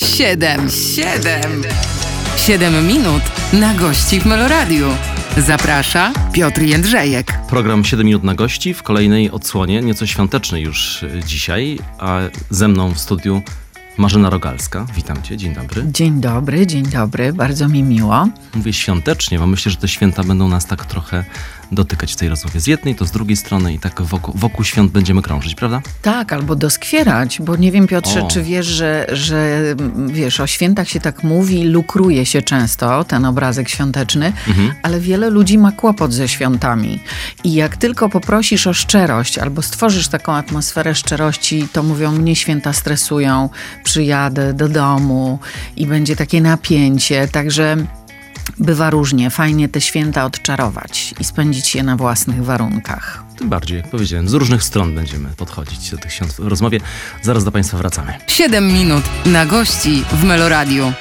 [0.00, 1.62] Siedem, siedem,
[2.36, 4.88] siedem minut na gości w Meloradiu.
[5.36, 7.38] Zaprasza Piotr Jędrzejek.
[7.48, 12.18] Program 7 minut na gości w kolejnej odsłonie, nieco świątecznej już y, dzisiaj, a
[12.50, 13.42] ze mną w studiu
[13.98, 14.86] Marzena Rogalska.
[14.94, 15.84] Witam cię, dzień dobry.
[15.92, 18.28] Dzień dobry, dzień dobry, bardzo mi miło.
[18.54, 21.24] Mówię świątecznie, bo myślę, że te święta będą nas tak trochę
[21.72, 22.60] dotykać w tej rozmowie.
[22.60, 25.82] Z jednej, to z drugiej strony i tak wokół, wokół świąt będziemy krążyć, prawda?
[26.02, 28.28] Tak, albo doskwierać, bo nie wiem Piotrze, O.
[28.28, 29.62] czy wiesz, że, że
[30.06, 34.32] wiesz, o świętach się tak mówi, lukruje się często ten obrazek świąteczny,
[34.82, 37.00] ale wiele ludzi ma kłopot ze świątami.
[37.44, 42.72] I jak tylko poprosisz o szczerość albo stworzysz taką atmosferę szczerości, to mówią, mnie święta
[42.72, 43.48] stresują,
[43.84, 45.38] przyjadę do domu
[45.76, 47.76] i będzie takie napięcie, także...
[48.58, 53.24] Bywa różnie, fajnie te święta odczarować i spędzić je na własnych warunkach.
[53.38, 56.80] Tym bardziej, jak powiedziałem, z różnych stron będziemy podchodzić do tych świąt w rozmowie.
[57.22, 58.14] Zaraz do Państwa wracamy.
[58.26, 60.92] Siedem minut na gości w Meloradiu.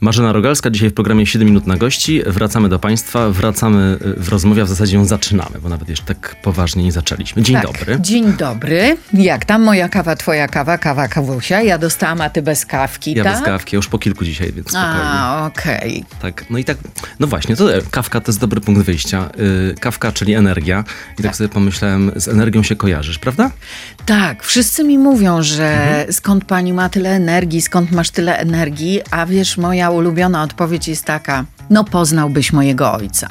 [0.00, 2.22] Marzena Rogalska, dzisiaj w programie 7 minut na gości.
[2.26, 6.06] Wracamy do Państwa, wracamy y, w rozmowie, a w zasadzie ją zaczynamy, bo nawet jeszcze
[6.06, 7.42] tak poważnie nie zaczęliśmy.
[7.42, 7.64] Dzień tak.
[7.66, 7.98] dobry.
[8.00, 8.96] Dzień dobry.
[9.14, 11.62] Jak tam moja kawa, twoja kawa, kawa kawusia?
[11.62, 13.32] Ja dostałam, a ty bez kawki, Ja tak?
[13.34, 15.00] bez kawki, już po kilku dzisiaj, więc spokojnie.
[15.02, 16.04] A, okej.
[16.22, 16.76] Tak, no i tak,
[17.20, 19.30] no właśnie, to e, kawka to jest dobry punkt wyjścia.
[19.36, 20.84] Yy, kawka, czyli energia.
[21.18, 23.50] I tak sobie pomyślałem, z energią się kojarzysz, prawda?
[24.06, 26.12] Tak, wszyscy mi mówią, że Mhm.
[26.12, 31.04] skąd pani ma tyle energii, skąd masz tyle energii, a wiesz, moja ulubiona odpowiedź jest
[31.04, 33.28] taka, no poznałbyś mojego ojca.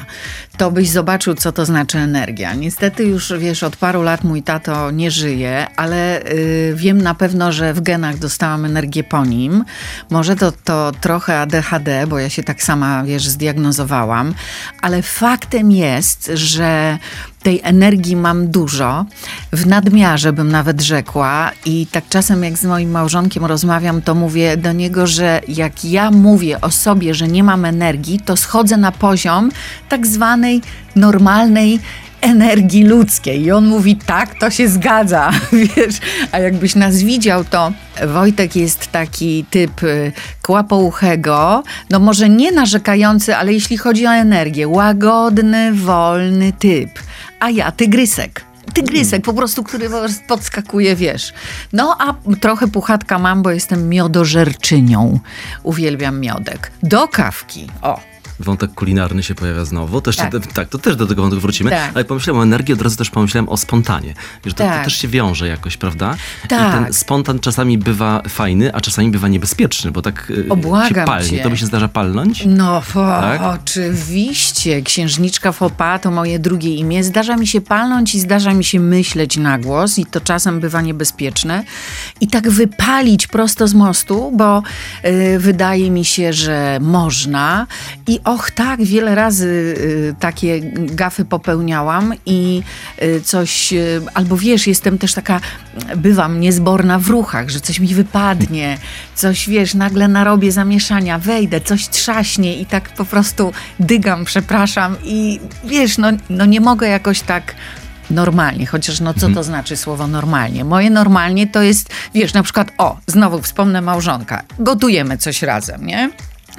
[0.57, 2.53] To byś zobaczył, co to znaczy energia.
[2.53, 7.51] Niestety już, wiesz, od paru lat mój tato nie żyje, ale y, wiem na pewno,
[7.51, 9.63] że w genach dostałam energię po nim.
[10.09, 14.33] Może to, to trochę ADHD, bo ja się tak sama, wiesz, zdiagnozowałam,
[14.81, 16.97] ale faktem jest, że
[17.43, 19.05] tej energii mam dużo,
[19.53, 24.57] w nadmiarze bym nawet rzekła i tak czasem jak z moim małżonkiem rozmawiam, to mówię
[24.57, 28.91] do niego, że jak ja mówię o sobie, że nie mam energii, to schodzę na
[28.91, 29.51] poziom
[29.89, 30.61] tak zwanej
[30.95, 31.79] normalnej
[32.21, 33.43] energii ludzkiej.
[33.43, 35.31] I on mówi, tak, to się zgadza,
[35.75, 35.95] wiesz.
[36.31, 37.71] A jakbyś nas widział, to
[38.07, 40.11] Wojtek jest taki typ y,
[40.41, 46.99] kłapouchego, no może nie narzekający, ale jeśli chodzi o energię, łagodny, wolny typ.
[47.39, 48.45] A ja tygrysek.
[48.73, 49.89] Tygrysek po prostu, który
[50.27, 51.33] podskakuje, wiesz.
[51.73, 55.19] No a trochę puchatka mam, bo jestem miodożerczynią.
[55.63, 56.71] Uwielbiam miodek.
[56.83, 57.67] Do kawki.
[57.81, 57.99] O,
[58.39, 60.01] Wątek kulinarny się pojawia znowu.
[60.01, 60.47] To Tak.
[60.53, 60.69] tak.
[60.69, 61.69] to też do tego wątku wrócimy.
[61.69, 61.91] Tak.
[61.95, 64.13] Ale pomyślałem o energii, od razu też pomyślałem o spontanie.
[64.45, 64.83] Że to, to Tak.
[64.83, 66.15] też się wiąże jakoś, prawda?
[66.45, 66.73] I Tak.
[66.83, 70.95] ten spontan czasami bywa fajny, a czasami bywa niebezpieczny, bo tak y, O, błagam się
[71.05, 71.29] palnie.
[71.29, 71.43] cię.
[71.43, 72.43] To by się zdarza palnąć?
[72.45, 72.81] No, o,
[73.21, 73.41] Tak?
[73.41, 74.81] oczywiście.
[74.81, 77.03] Księżniczka Fopa to moje drugie imię.
[77.03, 80.81] Zdarza mi się palnąć i zdarza mi się myśleć na głos i to czasem bywa
[80.81, 81.63] niebezpieczne.
[82.21, 84.63] I tak wypalić prosto z mostu, bo
[85.05, 87.67] y, wydaje mi się, że można.
[88.07, 92.63] I och, tak, wiele razy y, takie gafy popełniałam i
[93.01, 95.39] y, coś, y, albo wiesz, jestem też taka,
[95.95, 98.77] bywam niezborna w ruchach, że coś mi wypadnie,
[99.15, 105.39] coś, wiesz, nagle narobię zamieszania, wejdę, coś trzaśnie i tak po prostu dygam, przepraszam i
[105.63, 107.55] wiesz, no, no nie mogę jakoś tak
[108.09, 110.65] normalnie, chociaż no co to znaczy słowo normalnie?
[110.65, 116.09] Moje normalnie to jest, wiesz, na przykład, o, znowu wspomnę małżonka, gotujemy coś razem, nie?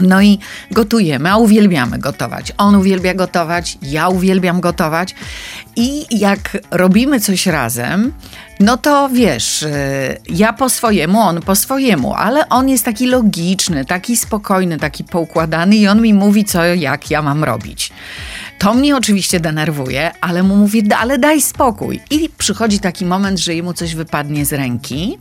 [0.00, 0.38] No i
[0.70, 2.52] gotujemy, a uwielbiamy gotować.
[2.58, 5.14] On uwielbia gotować, ja uwielbiam gotować.
[5.76, 8.12] I jak robimy coś razem,
[8.60, 9.68] no to wiesz, y,
[10.28, 15.76] ja po swojemu, on po swojemu, ale on jest taki logiczny, taki spokojny, taki poukładany
[15.76, 17.90] i on mi mówi, co, jak ja mam robić.
[18.58, 22.00] To mnie oczywiście denerwuje, ale mu mówię, "Da- ale daj spokój.
[22.10, 25.18] I przychodzi taki moment, że jemu coś wypadnie z ręki,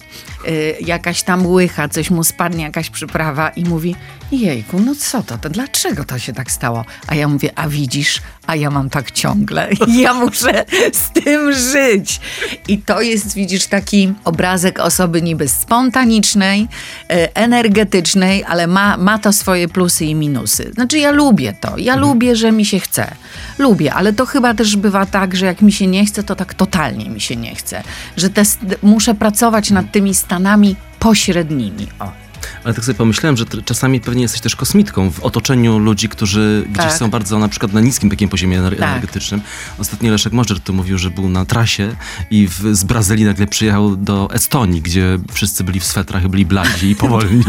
[0.48, 3.96] y, jakaś tam łycha, coś mu spadnie, jakaś przyprawa i mówi,
[4.32, 6.86] jejku, no co to, to dlaczego to się tak stało?
[7.08, 12.20] A ja mówię, a widzisz, a ja mam tak ciągle ja muszę z tym żyć.
[12.68, 16.68] I to jest, widzisz, taki obrazek osoby niby spontanicznej,
[17.10, 20.72] e, energetycznej, ale ma, ma to swoje plusy i minusy.
[20.74, 23.12] Znaczy ja lubię to, ja lubię, że mi się chce.
[23.58, 26.54] Lubię, ale to chyba też bywa tak, że jak mi się nie chce, to tak
[26.54, 27.84] totalnie mi się nie chce.
[28.18, 28.44] Że te,
[28.84, 31.88] muszę pracować nad tymi stanami pośrednimi.
[32.00, 32.29] O.
[32.64, 36.86] Ale tak sobie pomyślałem, że czasami pewnie jesteś też kosmitką w otoczeniu ludzi, którzy gdzieś
[36.86, 36.94] Tak.
[36.94, 38.82] są bardzo na przykład na niskim takim poziomie Tak.
[38.82, 39.42] energetycznym.
[39.78, 41.96] Ostatnio Leszek Możdżer tu mówił, że był na trasie
[42.32, 46.90] i w, z Brazylii nagle przyjechał do Estonii, gdzie wszyscy byli w swetrach byli bladzi
[46.90, 47.44] i powolni.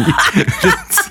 [0.64, 1.10] Więc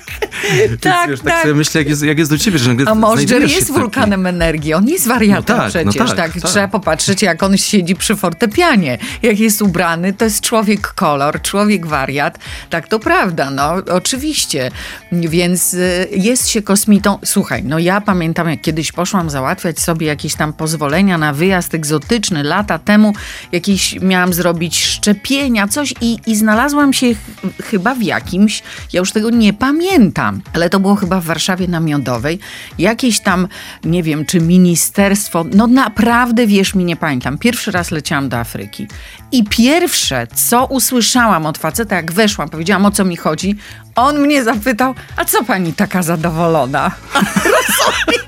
[0.54, 1.42] Więc, Tak, wiesz, tak, tak.
[1.42, 4.74] sobie myślę, jak jest, jak jest do ciebie, że nagle A Możdżer jest wulkanem energii,
[4.74, 6.08] on jest wariatem No tak, no przecież.
[6.08, 6.50] tak, tak, tak.
[6.50, 8.98] Trzeba popatrzeć, jak on siedzi przy fortepianie.
[9.22, 12.38] Jak jest ubrany, to jest człowiek kolor, człowiek wariat.
[12.70, 14.70] Tak to prawda, no oczywiście.
[15.12, 17.18] Więc y, jest się kosmitą.
[17.24, 22.42] Słuchaj, no ja pamiętam, jak kiedyś poszłam załatwiać sobie jakieś tam pozwolenia na wyjazd egzotyczny
[22.42, 23.12] lata temu.
[23.52, 27.18] Jakieś miałam zrobić szczepienia, coś i, i znalazłam się ch-
[27.64, 28.62] chyba w jakimś,
[28.92, 32.38] ja już tego nie pamiętam, ale to było chyba w Warszawie na Miodowej.
[32.78, 33.48] Jakieś tam,
[33.84, 37.38] nie wiem, czy ministerstwo, no naprawdę, wierz mi, nie pamiętam.
[37.38, 38.86] Pierwszy raz leciałam do Afryki
[39.32, 43.56] i pierwsze, co usłyszałam od faceta, jak weszłam, powiedziałam, o co mi chodzi,
[43.96, 46.90] on mnie zapytał, a co pani taka zadowolona?
[47.44, 48.20] Rozumiesz?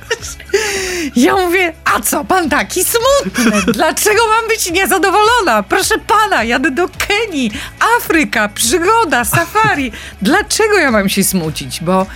[1.17, 3.73] Ja mówię, a co pan taki smutny?
[3.73, 5.63] Dlaczego mam być niezadowolona?
[5.63, 7.51] Proszę pana, jadę do Kenii,
[7.99, 9.93] Afryka, przygoda, safari.
[10.23, 11.81] Dlaczego ja mam się smucić?
[11.81, 12.07] Bo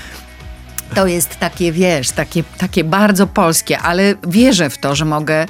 [0.95, 5.47] to jest takie, wiesz, takie, takie bardzo polskie, ale wierzę w to, że mogę,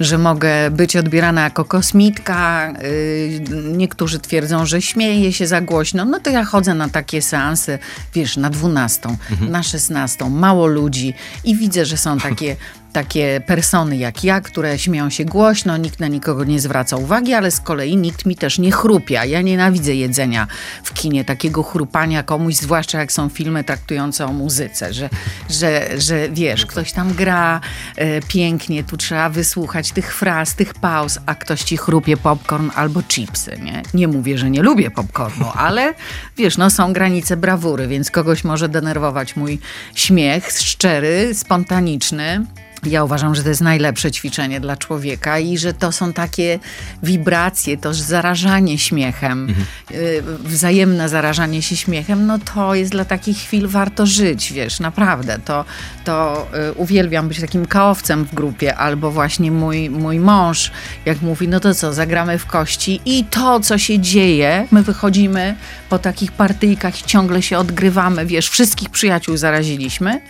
[0.00, 2.72] że mogę być odbierana jako kosmitka.
[2.82, 6.04] Yy, niektórzy twierdzą, że śmieję się za głośno.
[6.04, 7.78] No to ja chodzę na takie seanse,
[8.14, 11.14] wiesz, na 12, na 16, mało ludzi
[11.44, 12.56] i widzę, że są takie
[12.92, 17.50] takie persony jak ja, które śmieją się głośno, nikt na nikogo nie zwraca uwagi, ale
[17.50, 19.24] z kolei nikt mi też nie chrupia.
[19.24, 20.46] Ja nienawidzę jedzenia
[20.84, 25.08] w kinie, takiego chrupania komuś, zwłaszcza jak są filmy traktujące o muzyce, że,
[25.50, 27.60] że, że wiesz, ktoś tam gra
[27.96, 33.02] e, pięknie, tu trzeba wysłuchać tych fraz, tych pauz, a ktoś ci chrupie popcorn albo
[33.02, 33.82] chipsy, nie?
[33.94, 35.94] Nie mówię, że nie lubię popcornu, ale
[36.36, 39.58] wiesz, no są granice brawury, więc kogoś może denerwować mój
[39.94, 42.46] śmiech szczery, spontaniczny.
[42.86, 46.58] Ja uważam, że to jest najlepsze ćwiczenie dla człowieka i że to są takie
[47.02, 49.54] wibracje, to zarażanie śmiechem,
[49.90, 55.38] y, wzajemne zarażanie się śmiechem, no to jest dla takich chwil warto żyć, wiesz, naprawdę.
[55.44, 55.64] To,
[56.04, 60.70] to y, uwielbiam być takim kaowcem w grupie, albo właśnie mój, mój mąż,
[61.04, 65.54] jak mówi, no to co, zagramy w kości i to, co się dzieje, my wychodzimy
[65.88, 70.20] po takich partyjkach i ciągle się odgrywamy, wiesz, wszystkich przyjaciół zaraziliśmy.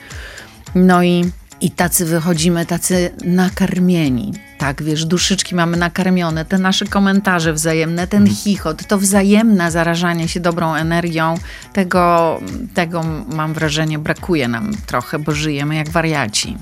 [0.74, 4.32] No i, i tacy wychodzimy, tacy nakarmieni.
[4.58, 10.40] Tak, wiesz, duszyczki mamy nakarmione, te nasze komentarze wzajemne, ten chichot, to wzajemne zarażanie się
[10.40, 11.34] dobrą energią,
[11.72, 12.40] tego,
[12.74, 13.02] tego
[13.32, 16.56] mam wrażenie brakuje nam trochę, bo żyjemy jak wariaci.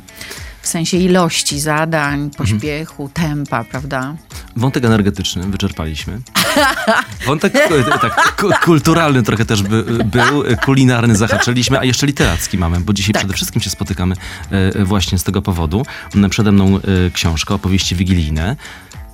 [0.62, 4.14] W sensie ilości zadań, pośpiechu, tempa, prawda?
[4.56, 6.20] Wątek energetyczny wyczerpaliśmy.
[7.26, 12.58] Wątek e, tak, ku- kulturalny trochę też by, był, e, kulinarny zahaczyliśmy, a jeszcze literacki
[12.58, 13.20] mamy, bo dzisiaj Tak.
[13.22, 14.14] przede wszystkim się spotykamy
[14.50, 15.86] e, właśnie z tego powodu.
[16.14, 16.80] M, Przede mną
[17.12, 18.56] książka, opowieści wigilijne.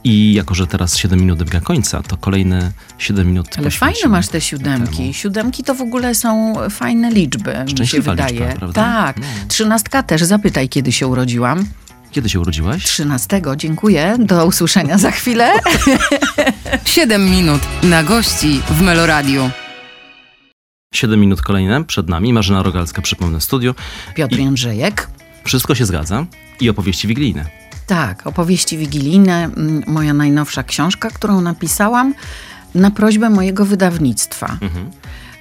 [0.06, 4.28] I jako, że teraz 7 minut dobiega końca, to kolejne 7 minut Ale fajne masz
[4.28, 4.96] te siódemki.
[4.96, 5.12] temu.
[5.12, 8.32] Siódemki to w ogóle są fajne liczby, mi się Szczęśliwa wydaje.
[8.40, 8.82] liczba, prawda?
[8.82, 9.16] Tak.
[9.18, 9.24] No.
[9.48, 11.64] Trzynastka też, zapytaj, kiedy się urodziłam.
[12.14, 12.84] Kiedy się urodziłaś?
[12.84, 14.16] 13, dziękuję.
[14.18, 15.52] Do usłyszenia za chwilę.
[16.84, 19.50] 7 minut na gości w Meloradiu.
[20.94, 22.32] 7 minut kolejne przed nami.
[22.32, 23.74] Marzena Rogalska, przypomnę, studio.
[24.14, 25.08] Piotr Jędrzejek.
[25.44, 26.26] Wszystko się zgadza.
[26.60, 27.46] I opowieści wigilijne.
[27.86, 32.14] Tak, opowieści wigilijne, mm, moja najnowsza książka, którą napisałam
[32.74, 34.58] na prośbę mojego wydawnictwa.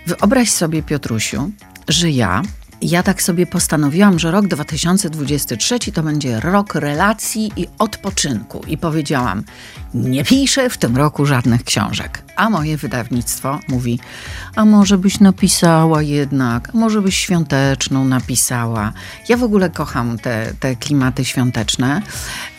[0.07, 1.51] Wyobraź sobie, Piotrusiu,
[1.89, 2.41] że ja,
[2.83, 8.61] ja tak sobie postanowiłam, że rok 2023 to będzie rok relacji i odpoczynku.
[8.67, 9.43] I powiedziałam,
[9.93, 12.23] nie piszę w tym roku żadnych książek.
[12.35, 13.99] A moje wydawnictwo mówi,
[14.55, 18.93] a może byś napisała jednak, a może byś świąteczną napisała.
[19.29, 22.01] Ja w ogóle kocham te, te klimaty świąteczne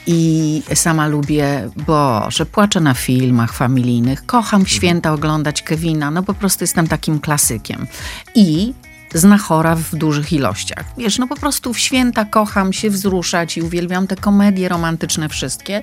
[0.06, 6.34] i sama lubię, bo że płaczę na filmach familijnych, kocham święta oglądać Kevina, no po
[6.34, 7.86] prostu jestem takim klasykiem.
[8.34, 8.74] I
[9.14, 10.84] znachora w dużych ilościach.
[10.98, 15.82] Wiesz, no po prostu w święta kocham się wzruszać i uwielbiam te komedie romantyczne wszystkie.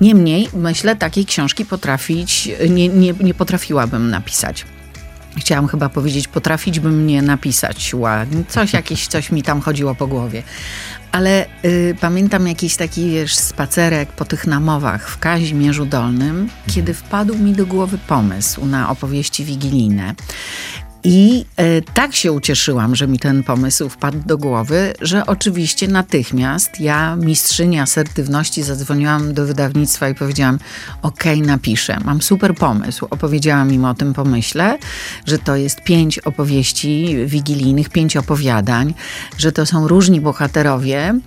[0.00, 4.64] Niemniej, myślę, takiej książki potrafić, nie, nie, nie potrafiłabym napisać.
[5.36, 8.44] Chciałam chyba powiedzieć, potrafić bym nie napisać ładnie.
[8.48, 10.42] Coś, jakieś, coś mi tam chodziło po głowie.
[11.12, 17.38] Ale y, pamiętam jakiś taki, wiesz, spacerek po tych namowach w Kazimierzu Dolnym, kiedy wpadł
[17.38, 20.14] mi do głowy pomysł na opowieści wigilijne.
[21.04, 26.80] I e, tak się ucieszyłam, że mi ten pomysł wpadł do głowy, że oczywiście natychmiast
[26.80, 30.58] ja, mistrzyni asertywności, zadzwoniłam do wydawnictwa i powiedziałam:
[31.02, 33.06] OK, napiszę, mam super pomysł.
[33.10, 34.78] Opowiedziałam im o tym pomyśle,
[35.26, 38.94] że to jest pięć opowieści wigilijnych, pięć opowiadań,
[39.38, 41.20] że to są różni bohaterowie,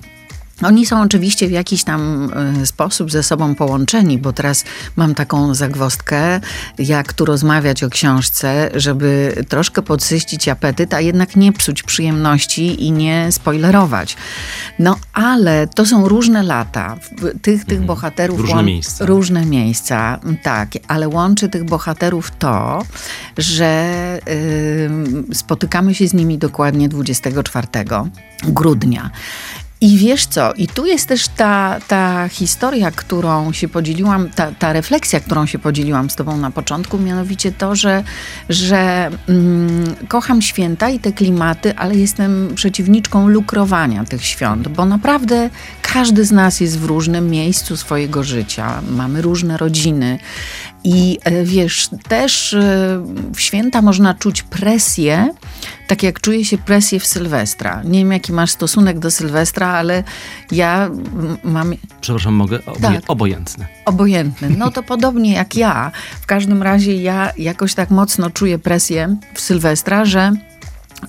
[0.62, 2.32] Oni są oczywiście w jakiś tam
[2.62, 4.64] e, sposób ze sobą połączeni, bo teraz
[4.96, 6.40] mam taką zagwostkę,
[6.80, 12.92] jak tu rozmawiać o książce, żeby troszkę podsyścić apetyt, a jednak nie psuć przyjemności i
[12.92, 14.18] nie spoilerować.
[14.80, 16.98] No ale to są różne lata.
[17.42, 18.40] Tych, tych bohaterów...
[18.40, 19.06] Różne łą- miejsca.
[19.06, 22.84] Różne miejsca, tak, ale łączy tych bohaterów to,
[23.38, 23.94] że
[25.32, 27.68] y, spotykamy się z nimi dokładnie 24
[28.44, 29.10] grudnia.
[29.84, 34.74] I wiesz co, i tu jest też ta, ta historia, którą się podzieliłam, ta, ta
[34.74, 38.04] refleksja, którą się podzieliłam z tobą na początku, mianowicie to, że,
[38.50, 45.50] że mm, kocham święta i te klimaty, ale jestem przeciwniczką lukrowania tych świąt, bo naprawdę
[45.94, 50.20] każdy z nas jest w różnym miejscu swojego życia, mamy różne rodziny
[50.84, 55.34] i e, wiesz, też e, w święta można czuć presję,
[55.88, 57.82] tak jak czuje się presję w Sylwestra.
[57.84, 60.04] Nie wiem, jaki masz stosunek do Sylwestra, ale
[60.52, 60.90] ja
[61.44, 62.60] mam Przepraszam, mogę?
[62.60, 63.02] Tak.
[63.08, 63.68] Obojętny.
[63.86, 64.50] obojętny.
[64.58, 65.92] No to podobnie jak ja.
[66.22, 70.32] W każdym razie ja jakoś tak mocno czuję presję w Sylwestra, że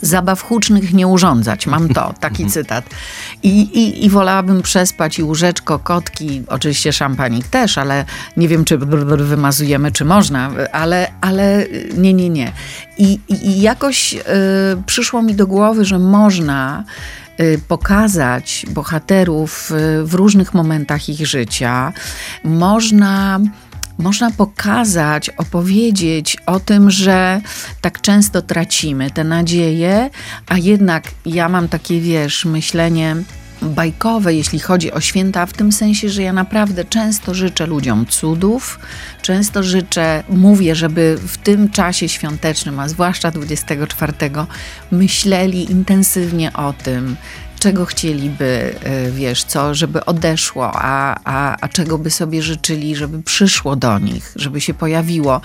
[0.01, 1.67] zabaw hucznych nie urządzać.
[1.67, 2.85] Mam to, taki cytat.
[3.43, 8.05] I, i, I wolałabym przespać i łóżeczko, kotki, oczywiście szampanik też, ale
[8.37, 12.53] nie wiem, czy br- br- wymazujemy, czy można, ale, ale nie, nie, nie.
[12.99, 14.19] I, i, i jakoś y,
[14.87, 16.85] przyszło mi do głowy, że można
[17.41, 21.93] y, pokazać bohaterów y, w różnych momentach ich życia.
[22.45, 23.41] Można
[23.99, 27.41] można pokazać, opowiedzieć o tym, że
[27.81, 30.11] tak często tracimy te nadzieje,
[30.47, 33.17] a jednak ja mam takie, wiesz, myślenie
[33.63, 38.79] bajkowe, jeśli chodzi o święta, w tym sensie, że ja naprawdę często życzę ludziom cudów,
[39.23, 44.13] często życzę, mówię, żeby w tym czasie świątecznym, a zwłaszcza 24,
[44.91, 47.17] myśleli intensywnie o tym,
[47.65, 48.75] czego chcieliby,
[49.09, 53.99] y, wiesz, co, żeby odeszło, a, a, a czego by sobie życzyli, żeby przyszło do
[53.99, 55.41] nich, żeby się pojawiło.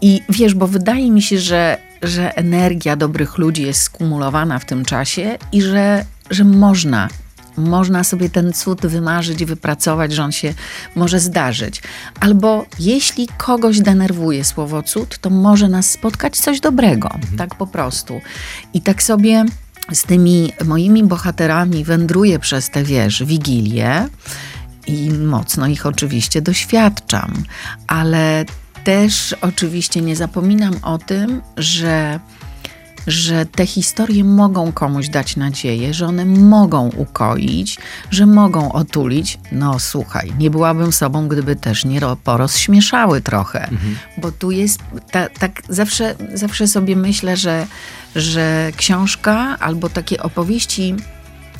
[0.00, 4.84] I wiesz, bo wydaje mi się, że, że energia dobrych ludzi jest skumulowana w tym
[4.84, 7.08] czasie i że, że można.
[7.56, 10.54] Można sobie ten cud wymarzyć, wypracować, że on się
[10.96, 11.82] może zdarzyć.
[12.20, 18.20] Albo jeśli kogoś denerwuje słowo cud, to może nas spotkać coś dobrego, tak po prostu.
[18.74, 19.44] I tak sobie
[19.92, 24.08] z tymi moimi bohaterami wędruję przez te, wiesz, wigilie
[24.86, 27.42] i mocno ich oczywiście doświadczam,
[27.86, 28.44] ale
[28.84, 32.20] też oczywiście nie zapominam o tym, że
[33.06, 37.78] że te historie mogą komuś dać nadzieję, że one mogą ukoić,
[38.10, 39.38] że mogą otulić.
[39.52, 43.68] No słuchaj, nie byłabym sobą, gdyby też nie ro- porozśmieszały trochę,
[44.18, 44.78] bo tu jest,
[45.10, 47.66] ta, tak zawsze, zawsze sobie myślę, że,
[48.16, 50.94] że książka albo takie opowieści,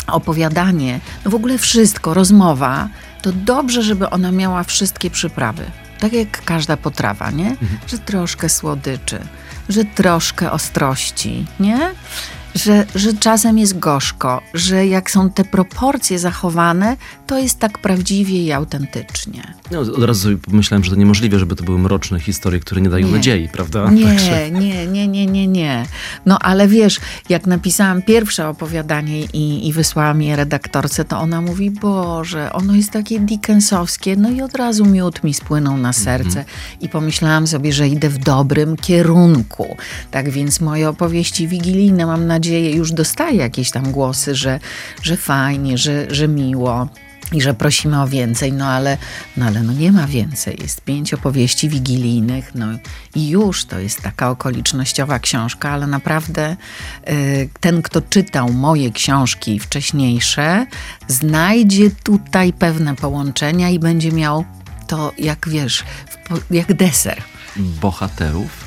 [0.06, 2.88] opowiadanie, no w ogóle wszystko, rozmowa,
[3.22, 5.64] to dobrze, żeby ona miała wszystkie przyprawy.
[6.00, 7.56] Tak jak każda potrawa, nie?
[7.86, 9.18] Że troszkę słodyczy,
[9.72, 11.94] że troszkę ostrości, nie?
[12.54, 16.96] Że, że czasem jest gorzko, że jak są te proporcje zachowane,
[17.32, 19.54] to jest tak prawdziwie i autentycznie.
[19.70, 22.90] No, od razu sobie pomyślałem, że to niemożliwe, żeby to były mroczne historie, które nie
[22.90, 23.12] dają Nie.
[23.12, 23.90] nadziei, prawda?
[23.90, 25.86] Nie, Także- nie, nie, nie, nie, nie.
[26.26, 31.70] No ale wiesz, jak napisałam pierwsze opowiadanie i, i wysłałam je redaktorce, to ona mówi,
[31.70, 36.44] Boże, ono jest takie Dickensowskie, no i od razu miód mi spłynął na serce
[36.80, 39.76] i pomyślałam sobie, że idę w dobrym kierunku.
[40.10, 44.60] Tak więc moje opowieści wigilijne, mam nadzieję, już dostaję jakieś tam głosy, że,
[45.02, 46.88] że fajnie, że, że miło.
[47.32, 48.98] I że prosimy o więcej, no ale,
[49.36, 50.58] no ale no nie ma więcej.
[50.62, 52.66] Jest pięć opowieści wigilijnych, no
[53.14, 56.56] i już to jest taka okolicznościowa książka, ale naprawdę
[57.08, 60.66] y, ten, kto czytał moje książki wcześniejsze,
[61.08, 64.44] znajdzie tutaj pewne połączenia i będzie miał
[64.86, 65.84] to, jak wiesz,
[66.50, 67.22] jak deser.
[67.56, 68.61] Bohaterów,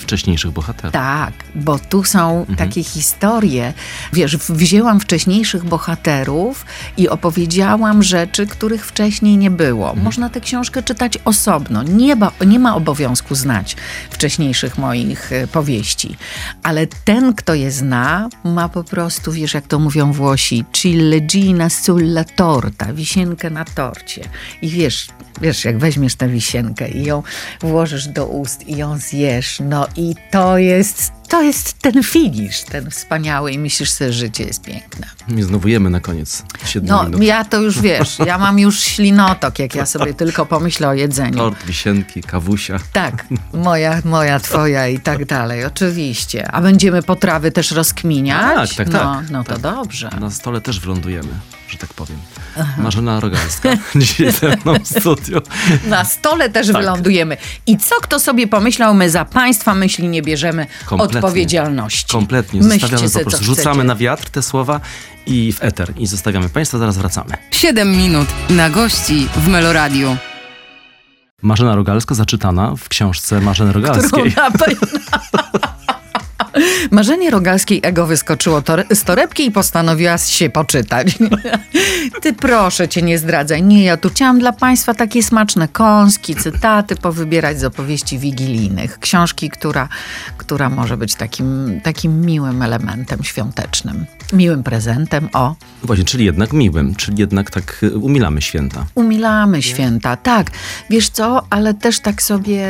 [0.00, 0.92] wcześniejszych bohaterów.
[0.92, 3.72] Tak, bo tu są takie historie.
[4.12, 6.66] Wiesz, wzięłam wcześniejszych bohaterów
[6.96, 9.94] i opowiedziałam rzeczy, których wcześniej nie było.
[9.94, 11.82] Można tę książkę czytać osobno.
[11.82, 13.76] Nie, ba, nie ma obowiązku znać
[14.10, 16.16] wcześniejszych moich e, powieści.
[16.62, 22.24] Ale ten, kto je zna, ma po prostu, wiesz, jak to mówią Włosi, ciliegina sulla
[22.24, 24.24] torta, wisienkę na torcie.
[24.62, 25.08] I wiesz,
[25.40, 27.22] wiesz, jak weźmiesz tę wisienkę i ją
[27.60, 32.90] włożysz do ust i ją zjesz, no i to jest, to jest ten finisz, ten
[32.90, 35.06] wspaniały i myślisz sobie, że życie jest piękne.
[35.36, 36.42] I znowu jemy na koniec.
[36.64, 37.22] Siedmiu No, minut.
[37.22, 41.36] ja to już wiesz, ja mam już ślinotok, jak ja sobie tylko pomyślę o jedzeniu.
[41.38, 42.78] Tort, wisienki, kawusia.
[42.92, 46.50] Tak, moja, moja, twoja i tak dalej, oczywiście.
[46.52, 48.76] A będziemy potrawy też rozkminiać?
[48.76, 49.30] Tak, tak, no, tak.
[49.30, 49.60] No to Tak.
[49.60, 50.10] dobrze.
[50.20, 51.28] Na stole też wylądujemy.
[51.70, 52.18] Że tak powiem.
[52.78, 55.40] Marzena Rogalska, dzisiaj ze mną w studiu.
[55.86, 56.76] Na stole też Tak.
[56.76, 57.36] wylądujemy.
[57.66, 61.18] I co kto sobie pomyślał, my za państwa myśli nie bierzemy Kompletnie.
[61.18, 62.12] odpowiedzialności.
[62.12, 62.60] Kompletnie.
[62.62, 64.80] Myślcie Zostawiamy po prostu, rzucamy na wiatr te słowa
[65.26, 65.92] i w eter.
[65.96, 67.34] I zostawiamy Państwa, zaraz wracamy.
[67.50, 70.16] 7 minut na gości w Meloradiu.
[71.42, 74.34] Marzena Rogalska zaczytana w książce Marzeny Którą Rogalskiej.
[74.36, 74.88] na pewno...
[76.90, 81.18] Marzenie Rogalskiej ego wyskoczyło tor- z torebki i postanowiła się poczytać.
[82.22, 83.62] Ty proszę cię nie zdradzaj.
[83.62, 88.98] Nie, ja tu chciałam dla państwa takie smaczne kąski, cytaty powybierać z opowieści wigilijnych.
[88.98, 89.88] Książki, która,
[90.36, 94.06] która może być takim, takim miłym elementem świątecznym.
[94.32, 95.54] Miłym prezentem, o.
[95.82, 98.86] Właśnie, czyli jednak miłym, czyli jednak tak y, umilamy święta.
[98.94, 100.50] Umilamy święta, tak.
[100.90, 102.66] Wiesz co, ale też tak sobie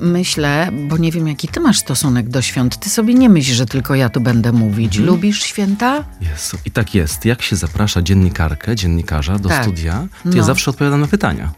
[0.00, 2.76] myślę, bo nie wiem, jaki ty masz stosunek do świąt.
[2.76, 4.96] Ty sobie nie myśl, że tylko ja tu będę mówić.
[4.96, 5.06] Mhm.
[5.06, 6.04] Lubisz święta?
[6.20, 6.56] Jezu.
[6.64, 7.24] I tak jest.
[7.24, 9.62] Jak się zaprasza dziennikarkę, dziennikarza do Tak.
[9.62, 10.36] studia, to No.
[10.36, 11.52] ja zawsze odpowiadam na pytania.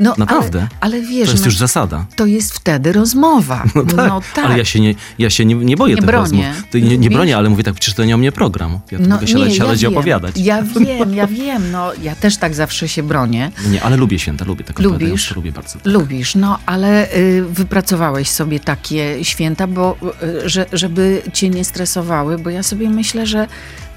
[0.00, 0.58] No, Naprawdę.
[0.80, 2.06] Ale, ale wiesz, To jest no, już zasada.
[2.16, 3.64] to jest wtedy rozmowa.
[3.96, 4.44] No tak.
[4.44, 6.22] Ale ja się nie, ja się nie, nie boję Nie tych bronię.
[6.48, 6.64] rozmów.
[6.90, 8.75] Nie, nie bronię, ale mówię tak, przecież to nie o mnie program.
[8.90, 9.92] Ja tu mogę siadać, siadać i wiem.
[9.92, 10.38] opowiadać.
[10.38, 11.70] Ja wiem, ja wiem.
[11.70, 13.50] No, ja też tak zawsze się bronię.
[13.70, 15.36] Nie, ale lubię święta, lubię tak Lubisz?
[15.36, 15.78] lubię bardzo.
[15.84, 19.96] Lubisz, no ale y, wypracowałeś sobie takie święta, bo
[20.44, 23.46] y, że, żeby cię nie stresowały, bo ja sobie myślę, że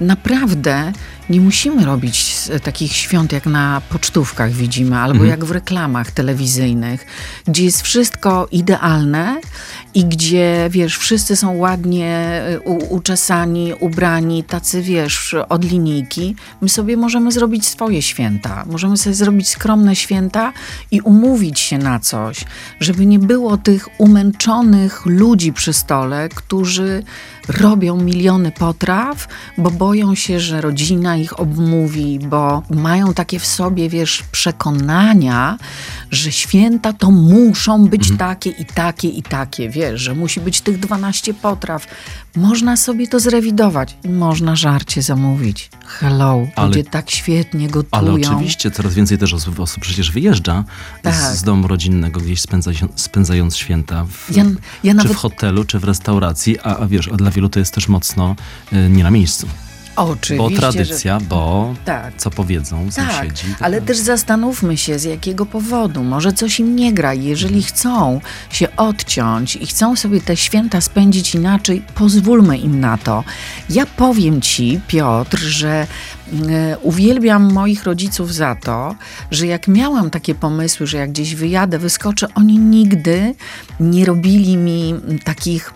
[0.00, 0.92] naprawdę
[1.30, 5.30] nie musimy robić e, takich świąt, jak na pocztówkach widzimy, albo Mhm.
[5.30, 7.06] jak w reklamach telewizyjnych,
[7.48, 9.40] gdzie jest wszystko idealne
[9.94, 16.36] i gdzie, wiesz, wszyscy są ładnie u, uczesani, ubrani, tacy, wiesz, od linijki.
[16.60, 18.64] My sobie możemy zrobić swoje święta.
[18.66, 20.52] Możemy sobie zrobić skromne święta
[20.90, 22.44] i umówić się na coś,
[22.80, 27.02] żeby nie było tych umęczonych ludzi przy stole, którzy
[27.50, 29.28] robią miliony potraw,
[29.58, 35.58] bo boją się, że rodzina ich obmówi, bo mają takie w sobie, wiesz, przekonania,
[36.10, 40.78] że święta to muszą być takie i takie i takie, wiesz, że musi być tych
[40.78, 41.86] 12 potraw.
[42.36, 45.70] Można sobie to zrewidować i można żarcie zamówić.
[45.86, 48.02] Hello, Ale- ludzie tak świetnie gotują.
[48.02, 50.64] Ale oczywiście coraz więcej też osób, osób przecież wyjeżdża
[51.02, 51.14] Tak.
[51.14, 54.44] z, z domu rodzinnego, gdzieś spędza, spędzając święta w, Ja-
[54.84, 57.58] ja czy nawet- w hotelu, czy w restauracji, a, a wiesz, a dla wielu to
[57.58, 58.36] jest też mocno
[58.72, 59.46] y, nie na miejscu.
[59.96, 62.12] Oczywiście, Bo że- tradycja, bo Tak.
[62.16, 63.54] co powiedzą Tak, sąsiedzi.
[63.58, 63.86] to ale tak.
[63.88, 66.02] też zastanówmy się, z jakiego powodu.
[66.04, 67.14] Może coś im nie gra.
[67.14, 72.98] i Jeżeli chcą się odciąć i chcą sobie te święta spędzić inaczej, pozwólmy im na
[72.98, 73.24] to.
[73.70, 75.86] Ja powiem ci, Piotr, że
[76.48, 78.94] e, uwielbiam moich rodziców za to,
[79.30, 83.34] że jak miałam takie pomysły, że jak gdzieś wyjadę, wyskoczę, oni nigdy
[83.80, 85.72] nie robili mi takich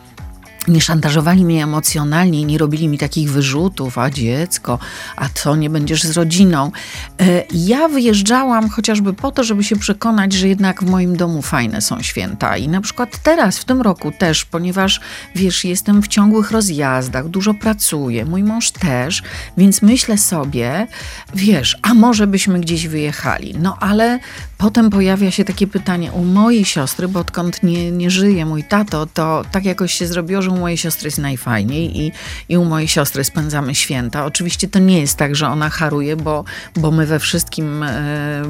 [0.69, 4.79] nie szantażowali mnie emocjonalnie, nie robili mi takich wyrzutów, a dziecko,
[5.17, 6.73] a co, nie będziesz z rodziną.
[7.21, 11.81] E, Ja wyjeżdżałam chociażby po to, żeby się przekonać, że jednak w moim domu fajne
[11.81, 12.57] są święta.
[12.57, 15.01] I na przykład teraz, w tym roku też, ponieważ
[15.35, 19.23] wiesz, jestem w ciągłych rozjazdach, dużo pracuję, mój mąż też,
[19.57, 20.87] więc myślę sobie,
[21.35, 23.55] wiesz, a może byśmy gdzieś wyjechali.
[23.59, 24.19] No ale
[24.59, 29.07] potem pojawia się takie pytanie u mojej siostry, bo odkąd nie, nie żyje mój tato,
[29.07, 32.13] to tak jakoś się zrobiło, że u mojej siostry jest najfajniej i,
[32.49, 34.25] i u mojej siostry spędzamy święta.
[34.25, 36.45] Oczywiście to nie jest tak, że ona haruje, bo,
[36.77, 38.43] bo my we wszystkim e,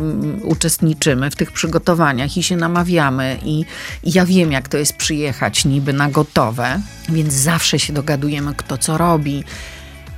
[0.42, 3.64] uczestniczymy w tych przygotowaniach i się namawiamy i,
[4.02, 8.78] i ja wiem, jak to jest przyjechać niby na gotowe, więc zawsze się dogadujemy, kto
[8.78, 9.44] co robi.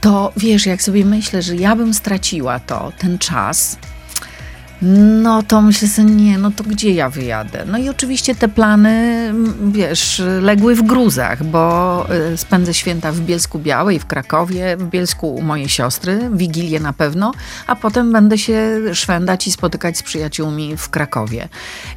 [0.01, 3.79] To wiesz, jak sobie myślę, że ja bym straciła to, ten czas,
[4.83, 7.65] no to myślę sobie, nie, no to gdzie ja wyjadę?
[7.67, 9.33] No i oczywiście te plany,
[9.73, 15.35] wiesz, legły w gruzach, bo y, spędzę święta w Bielsku Białej, w Krakowie, w Bielsku
[15.35, 17.33] u mojej siostry, Wigilię na pewno,
[17.67, 21.49] a potem będę się szwendać i spotykać z przyjaciółmi w Krakowie.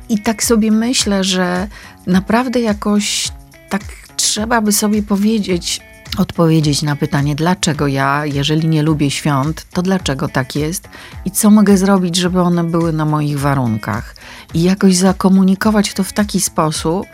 [0.10, 1.68] I tak sobie myślę, że
[2.08, 3.32] naprawdę jakoś
[3.70, 3.82] tak
[4.16, 5.82] trzeba by sobie powiedzieć,
[6.18, 10.90] odpowiedzieć na pytanie, dlaczego ja, jeżeli nie lubię świąt, to dlaczego tak jest
[11.26, 14.16] i co mogę zrobić, żeby one były na moich warunkach.
[14.54, 17.08] I jakoś zakomunikować to w taki sposób,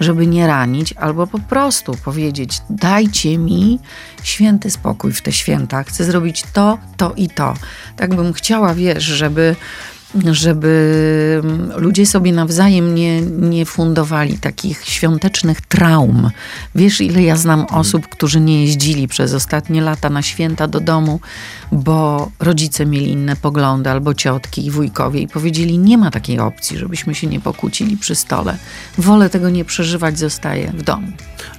[0.00, 3.78] żeby nie ranić, albo po prostu powiedzieć: dajcie mi
[4.22, 5.82] święty spokój w te święta.
[5.82, 7.54] Chcę zrobić to, to i to.
[7.96, 9.56] Tak bym chciała, wiesz, żeby
[10.30, 11.42] żeby
[11.76, 16.30] ludzie sobie nawzajem nie, nie fundowali takich świątecznych traum.
[16.74, 21.20] Wiesz, ile ja znam osób, którzy nie jeździli przez ostatnie lata na święta do domu,
[21.72, 26.78] bo rodzice mieli inne poglądy, albo ciotki i wujkowie i powiedzieli, nie ma takiej opcji,
[26.78, 28.56] żebyśmy się nie pokłócili przy stole.
[28.98, 31.06] Wolę tego nie przeżywać, zostaję w domu.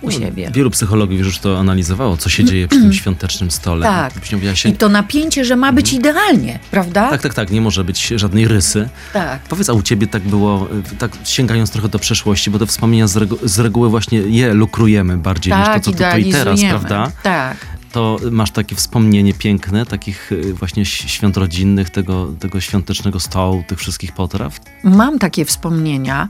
[0.02, 0.52] U siebie.
[0.54, 3.86] Wielu psychologów już to analizowało, co się dzieje przy tym świątecznym stole.
[3.86, 4.14] Tak.
[4.32, 4.70] Mówiła się...
[4.70, 7.10] I to napięcie, że ma być idealnie, prawda?
[7.10, 8.90] Tak, tak, tak, nie może być żadnej rysy.
[9.14, 9.40] Tak.
[9.42, 13.08] Powiedz, a u ciebie tak było, y, tak sięgając trochę do przeszłości, bo te wspomnienia
[13.08, 16.60] z, regu- z reguły właśnie je lukrujemy bardziej niż to, Tak, co tu i teraz,
[16.70, 17.12] prawda?
[17.24, 17.58] Tak.
[17.98, 23.80] To masz takie wspomnienie piękne, takich y, właśnie świąt rodzinnych, tego, tego świątecznego stołu, tych
[23.80, 24.60] wszystkich potraw?
[24.84, 26.28] Mam takie wspomnienia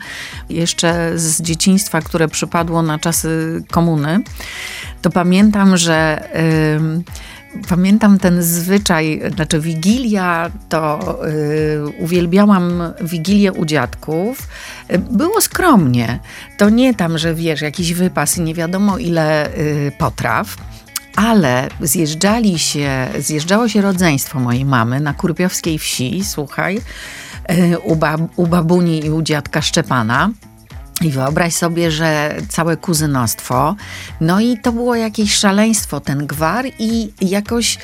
[0.50, 4.20] jeszcze z dzieciństwa, które przypadło na czasy komuny.
[5.02, 6.24] To pamiętam, że
[6.76, 7.04] ym,
[7.70, 14.48] pamiętam ten zwyczaj, znaczy Wigilia, to y, uwielbiałam Wigilię u dziadków.
[15.12, 16.20] Było skromnie.
[16.58, 20.58] To nie tam, że wiesz, jakiś wypas i nie wiadomo ile y, potraw.
[21.18, 26.82] Ale zjeżdżali się, zjeżdżało się rodzeństwo mojej mamy na kurpiowskiej wsi, słuchaj,
[27.52, 30.30] y, u, bab, u babuni i u dziadka Szczepana.
[31.02, 33.76] I wyobraź sobie, że całe kuzynostwo.
[34.22, 37.78] No i to było jakieś szaleństwo, ten gwar, i jakoś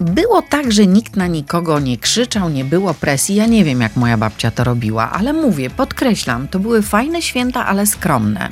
[0.00, 3.34] było tak, że nikt na nikogo nie krzyczał, nie było presji.
[3.34, 7.66] Ja nie wiem, jak moja babcia to robiła, ale mówię, podkreślam, to były fajne święta,
[7.66, 8.48] ale skromne.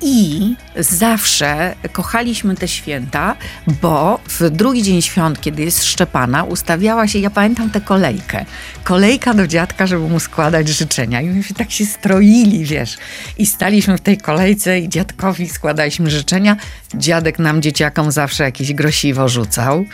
[0.00, 3.36] I zawsze kochaliśmy te święta,
[3.82, 8.44] bo w drugi dzień świąt, kiedy jest Szczepana, ustawiała się, ja pamiętam tę kolejkę,
[8.84, 11.20] kolejka do dziadka, żeby mu składać życzenia.
[11.20, 12.96] I myśmy tak się stroili, wiesz.
[13.38, 16.56] I staliśmy w tej kolejce i dziadkowi składaliśmy życzenia.
[16.98, 19.84] Dziadek nam, dzieciakom, zawsze jakieś grosiwo rzucał.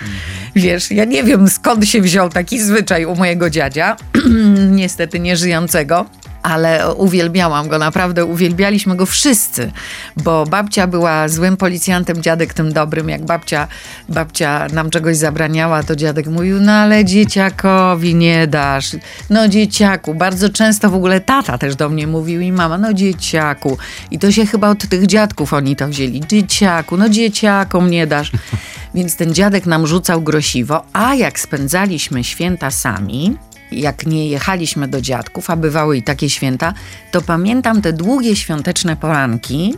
[0.57, 3.97] Wiesz, ja nie wiem skąd się wziął taki zwyczaj u mojego dziadzia,
[4.71, 6.07] niestety nieżyjącego
[6.43, 9.73] ale uwielbiałam go, naprawdę uwielbialiśmy go wszyscy,
[10.17, 13.09] bo babcia była złym policjantem, dziadek tym dobrym.
[13.09, 13.69] Jak babcia,
[14.09, 18.97] babcia nam czegoś zabraniała, to dziadek mówił, no ale dzieciakowi nie dasz.
[19.31, 23.79] No dzieciaku, bardzo często w ogóle tata też do mnie mówił i mama, no dzieciaku.
[24.11, 26.21] I to się chyba od tych dziadków oni to wzięli.
[26.21, 28.33] Dzieciaku, no dzieciakom nie dasz.
[28.95, 33.37] Więc ten dziadek nam rzucał grosiwo, a jak spędzaliśmy święta sami,
[33.73, 36.75] jak nie jechaliśmy do dziadków, a bywały i takie święta,
[37.11, 39.75] to pamiętam te długie świąteczne poranki,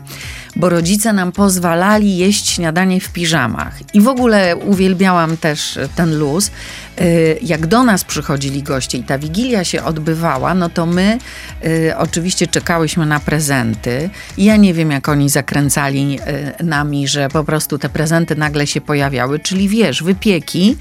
[0.56, 3.78] bo rodzice nam pozwalali jeść śniadanie w piżamach.
[3.94, 6.50] I w ogóle uwielbiałam też ten luz.
[7.00, 11.18] Y, Jak do nas przychodzili goście i ta wigilia się odbywała, no to my
[11.64, 14.10] y, oczywiście czekałyśmy na prezenty.
[14.38, 16.18] Ja nie wiem, jak oni zakręcali
[16.60, 20.76] y, nami, że po prostu te prezenty nagle się pojawiały, czyli wiesz, wypieki.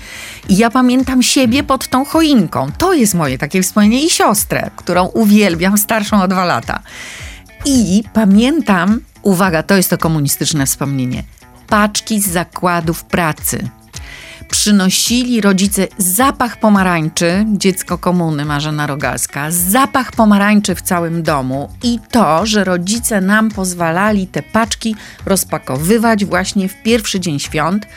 [0.50, 2.71] I ja pamiętam siebie pod tą choinką.
[2.78, 6.80] To jest moje takie wspomnienie i siostrę, którą uwielbiam, starszą o dwa lata.
[7.65, 11.24] I pamiętam, uwaga, to jest to komunistyczne wspomnienie,
[11.67, 13.69] paczki z zakładów pracy.
[14.62, 22.45] Przynosili rodzice zapach pomarańczy, dziecko komuny Marzena Rogalska, zapach pomarańczy w całym domu i to,
[22.45, 24.95] że rodzice nam pozwalali te paczki
[25.26, 27.88] rozpakowywać właśnie w pierwszy dzień świąt.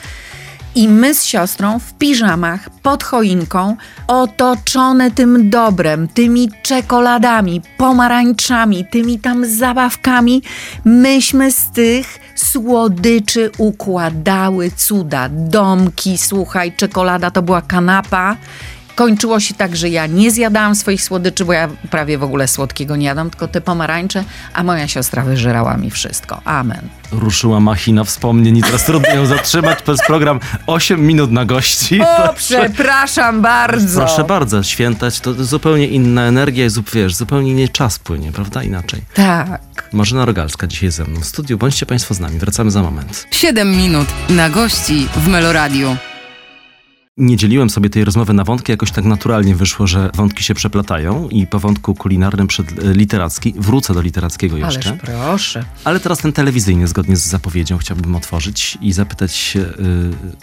[0.74, 9.18] I my z siostrą w piżamach, pod choinką, otoczone tym dobrem, tymi czekoladami, pomarańczami, tymi
[9.18, 10.42] tam zabawkami,
[10.84, 15.28] myśmy z tych słodyczy układały cuda.
[15.28, 18.36] Domki, słuchaj, czekolada to była kanapa.
[18.94, 22.96] Kończyło się tak, że ja nie zjadałam swoich słodyczy, bo ja prawie w ogóle słodkiego
[22.96, 26.40] nie jadam, tylko te pomarańcze, a moja siostra wyżerała mi wszystko.
[26.44, 26.88] Amen.
[27.18, 32.00] Ruszyła machina wspomnień i teraz trudno ją zatrzymać przez program 8 minut na gości.
[32.00, 34.00] O, przepraszam bardzo.
[34.00, 38.62] Proszę bardzo, świętać to zupełnie inna energia, jest, wiesz, zupełnie nie czas płynie, prawda?
[38.62, 39.02] Inaczej.
[39.14, 39.88] Tak.
[39.92, 41.58] Marzena Rogalska dzisiaj ze mną w studiu.
[41.58, 43.26] Bądźcie Państwo z nami, wracamy za moment.
[43.30, 45.96] 7 minut na gości w Meloradiu.
[47.16, 51.28] Nie dzieliłem sobie tej rozmowy na wątki, jakoś tak naturalnie wyszło, że wątki się przeplatają
[51.28, 54.88] i po wątku kulinarnym przed e, literacki, wrócę do literackiego jeszcze.
[54.88, 55.64] Ależ proszę.
[55.84, 59.72] Ale teraz ten telewizyjny, zgodnie z zapowiedzią, chciałbym otworzyć i zapytać się y,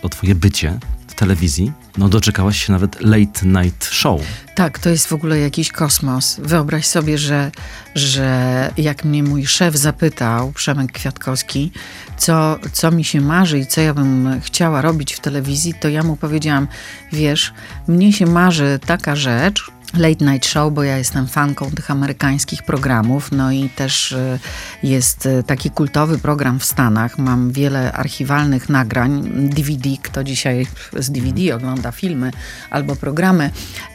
[0.04, 0.80] o twoje bycie
[1.22, 1.72] telewizji.
[1.98, 4.22] No doczekałaś się nawet late night show.
[4.56, 6.40] Tak, to jest w ogóle jakiś kosmos.
[6.44, 7.52] Wyobraź sobie, że,
[7.96, 11.72] że jak mnie mój szef zapytał, Przemek Kwiatkowski,
[12.18, 16.04] co, co mi się marzy i co ja bym chciała robić w telewizji, to ja
[16.04, 16.68] mu powiedziałam,
[17.12, 17.54] wiesz,
[17.88, 23.32] mnie się marzy taka rzecz, Late Night Show, bo ja jestem fanką tych amerykańskich programów,
[23.32, 24.40] no i też y,
[24.84, 27.18] jest y, taki kultowy program w Stanach.
[27.18, 32.32] Mam wiele archiwalnych nagrań, DVD, kto dzisiaj z DVD ogląda filmy
[32.70, 33.50] albo programy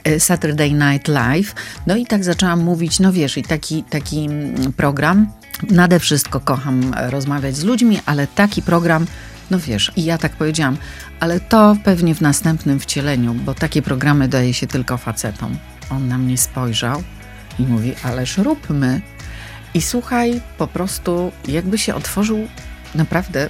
[0.08, 1.54] y, Saturday Night Live.
[1.86, 5.32] No i tak zaczęłam mówić, no wiesz, i taki, taki mm, program,
[5.70, 9.06] nade wszystko kocham e, rozmawiać z ludźmi, ale taki program
[9.50, 10.76] no wiesz, i ja tak powiedziałam,
[11.20, 15.56] ale to pewnie w następnym wcieleniu, bo takie programy daje się tylko facetom.
[15.90, 17.02] On na mnie spojrzał
[17.58, 19.00] i mówi, ależ róbmy.
[19.74, 22.48] I słuchaj, po prostu jakby się otworzył
[22.94, 23.48] naprawdę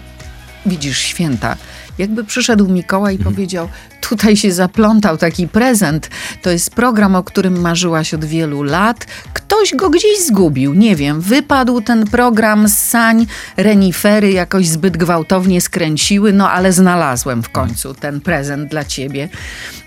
[0.66, 1.57] widzisz święta.
[1.99, 3.68] Jakby przyszedł Mikołaj i powiedział:
[4.01, 6.11] Tutaj się zaplątał taki prezent.
[6.42, 9.07] To jest program, o którym marzyłaś od wielu lat.
[9.33, 10.75] Ktoś go gdzieś zgubił.
[10.75, 17.42] Nie wiem, wypadł ten program z sań, renifery jakoś zbyt gwałtownie skręciły, no ale znalazłem
[17.42, 19.29] w końcu ten prezent dla ciebie.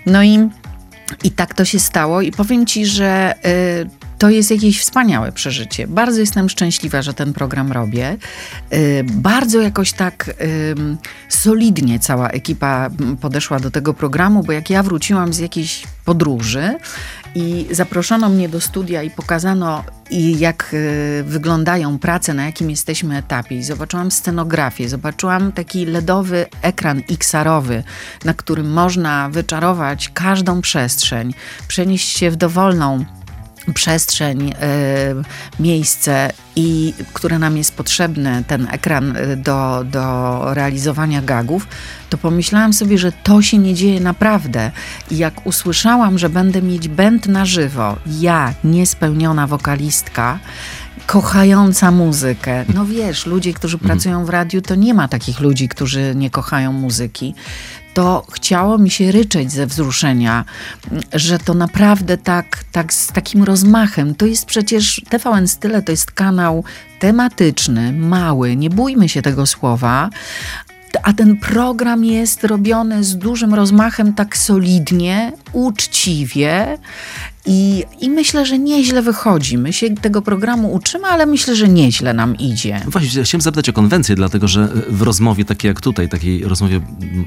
[0.06, 0.48] No i.
[1.24, 3.34] I tak to się stało, i powiem ci, że
[3.86, 5.86] y, to jest jakieś wspaniałe przeżycie.
[5.86, 8.16] Bardzo jestem szczęśliwa, że ten program robię.
[8.72, 10.34] Y, bardzo jakoś tak
[11.28, 16.78] solidnie cała ekipa podeszła do tego programu, bo jak ja wróciłam z jakiejś podróży
[17.34, 19.84] i zaproszono mnie do studia i pokazano,
[20.38, 23.56] jak y, wyglądają prace, na jakim jesteśmy etapie.
[23.56, 27.82] I zobaczyłam scenografię, zobaczyłam taki LEDowy ekran XR-owy,
[28.24, 31.34] na którym można wyczarować każdą przestrzeń,
[31.68, 33.04] przenieść się w dowolną
[33.74, 41.66] przestrzeń, y, miejsce, i które nam jest potrzebne, ten ekran y, do, do realizowania gagów,
[42.10, 44.70] to pomyślałam sobie, że to się nie dzieje naprawdę.
[45.10, 50.38] I jak usłyszałam, że będę mieć band na żywo, ja, niespełniona wokalistka,
[51.06, 52.64] kochająca muzykę.
[52.74, 53.88] No wiesz, ludzie, którzy mhm.
[53.88, 57.34] pracują w radiu, to nie ma takich ludzi, którzy nie kochają muzyki
[57.94, 60.44] to chciało mi się ryczeć ze wzruszenia,
[61.12, 64.14] że to naprawdę tak, tak z takim rozmachem.
[64.14, 66.64] To jest przecież TVN Style, to jest kanał
[66.98, 70.10] tematyczny, mały, nie bójmy się tego słowa,
[71.02, 76.78] a ten program jest robiony z dużym rozmachem, tak solidnie, uczciwie
[77.46, 79.58] i, I myślę, że nieźle wychodzi.
[79.58, 82.80] My się tego programu uczymy, ale myślę, że nieźle nam idzie.
[82.86, 86.80] Właśnie, chciałem zapytać o konwencję, dlatego że w rozmowie takiej jak tutaj, takiej rozmowie,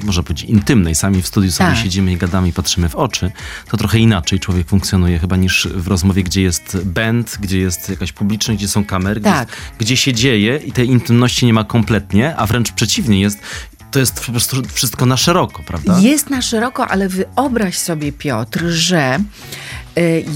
[0.04, 1.80] można powiedzieć, intymnej, sami w studiu sobie tak.
[1.80, 3.32] siedzimy i gadamy i patrzymy w oczy,
[3.70, 8.12] to trochę inaczej człowiek funkcjonuje chyba niż w rozmowie, gdzie jest band, gdzie jest jakaś
[8.12, 9.48] publiczność, gdzie są kamery, tak.
[9.48, 13.40] gdzie, gdzie się dzieje i tej intymności nie ma kompletnie, a wręcz przeciwnie jest
[13.94, 16.00] to jest po prostu wszystko na szeroko, prawda?
[16.00, 19.20] Jest na szeroko, ale wyobraź sobie, Piotr, że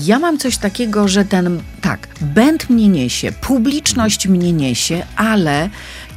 [0.06, 5.70] ja mam coś takiego, że ten, tak, band mnie niesie, publiczność mnie niesie, ale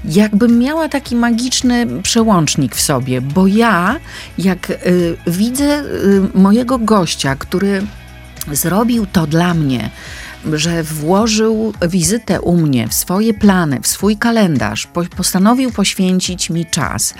[0.05, 3.96] jakbym miała taki magiczny przełącznik w sobie, bo ja,
[4.38, 7.83] jak y, widzę y, mojego gościa, który
[8.53, 9.90] zrobił to dla mnie,
[10.53, 17.14] że włożył wizytę u mnie w swoje plany, w swój kalendarz, postanowił poświęcić mi czas,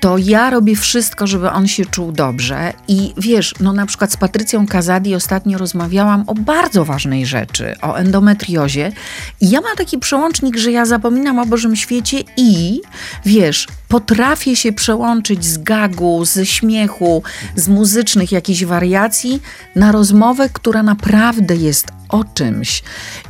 [0.00, 2.72] to ja robię wszystko, żeby on się czuł dobrze.
[2.88, 7.94] I wiesz, no na przykład z Patrycją Kazadi ostatnio rozmawiałam o bardzo ważnej rzeczy, o
[7.94, 8.92] endometriozie.
[9.40, 12.80] I ja mam taki przełącznik, że ja zapominam o Bożym świecie i
[13.26, 17.22] wiesz, potrafię się przełączyć z gagu, z śmiechu,
[17.56, 19.42] z muzycznych jakichś wariacji
[19.76, 22.82] na rozmowę, która naprawdę jest o czymś.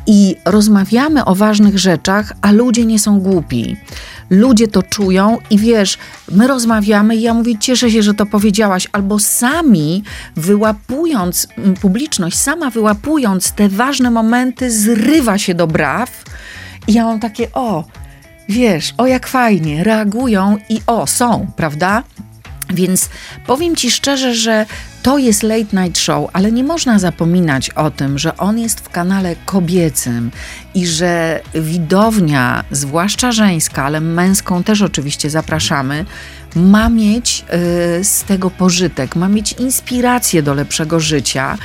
[0.07, 3.77] I rozmawiamy o ważnych rzeczach, a ludzie nie są głupi
[4.31, 5.99] ludzie to czują i wiesz,
[6.33, 10.03] my rozmawiamy i ja mówię, cieszę się, że to powiedziałaś, albo sami
[10.37, 11.49] wyłapując
[11.81, 16.25] publiczność, sama wyłapując te ważne momenty, zrywa się do braw
[16.87, 17.85] i ja mam takie, o,
[18.49, 22.03] wiesz, o jak fajnie, reagują i o, są, prawda?
[22.75, 23.09] Więc
[23.47, 24.67] powiem Ci szczerze, że
[25.05, 28.89] to jest late night show, ale nie można zapominać o tym, że on jest w
[28.89, 30.31] kanale kobiecym
[30.75, 36.05] i że widownia, zwłaszcza żeńska, ale męską też oczywiście zapraszamy,
[36.57, 37.45] ma mieć
[38.01, 41.59] y, z tego pożytek, ma mieć inspirację do lepszego życia,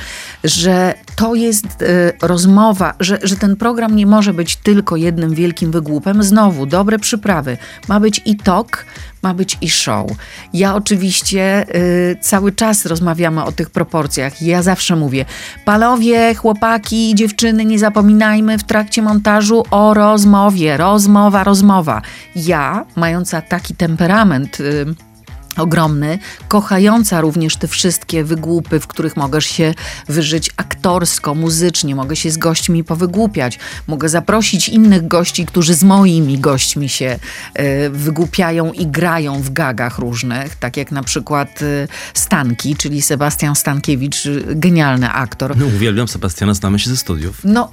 [0.44, 5.70] że to jest y, rozmowa, że, że ten program nie może być tylko jednym wielkim
[5.70, 6.22] wygłupem.
[6.22, 7.56] Znowu, dobre przyprawy.
[7.88, 8.86] Ma być i tok,
[9.22, 10.10] ma być i show.
[10.52, 14.42] Ja oczywiście y, cały czas rozmawiamy o tych proporcjach.
[14.42, 15.24] Ja zawsze mówię,
[15.64, 20.76] palowie, chłopaki, dziewczyny, nie zapominajmy w trakcie montażu o rozmowie.
[20.76, 22.02] Rozmowa, rozmowa.
[22.36, 25.09] Ja, mająca taki temperament, y,
[25.56, 29.74] ogromny, kochająca również te wszystkie wygłupy, w których mogę się
[30.08, 36.38] wyżyć aktorsko, muzycznie, mogę się z gośćmi powygłupiać, mogę zaprosić innych gości, którzy z moimi
[36.38, 37.18] gośćmi się
[37.60, 43.56] y, wygłupiają i grają w gagach różnych, tak jak na przykład y, Stanki, czyli Sebastian
[43.56, 45.56] Stankiewicz, genialny aktor.
[45.56, 47.40] No uwielbiam Sebastiana, znamy się ze studiów.
[47.44, 47.72] No,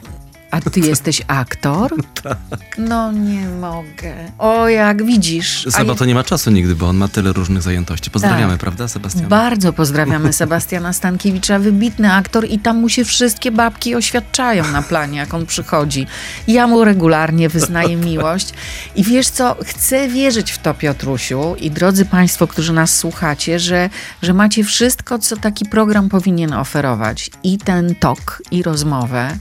[0.52, 1.94] a ty jesteś aktor?
[2.24, 2.38] tak.
[2.78, 4.14] No nie mogę.
[4.38, 5.66] O, jak widzisz.
[5.70, 8.12] Seba to nie ma czasu nigdy, bo on ma tyle różnych zajętości.
[8.12, 8.60] Pozdrawiamy, tak.
[8.60, 9.28] prawda, Sebastiana?
[9.28, 15.18] Bardzo pozdrawiamy Sebastiana Stankiewicza, wybitny aktor i tam mu się wszystkie babki oświadczają na planie,
[15.18, 16.08] jak on przychodzi.
[16.48, 18.54] Ja mu regularnie wyznaję miłość.
[18.96, 23.90] I wiesz co, chcę wierzyć w to, Piotrusiu i drodzy Państwo, którzy nas słuchacie, że,
[24.22, 27.30] że macie wszystko, co taki program powinien oferować.
[27.44, 29.38] I ten tok, i rozmowę,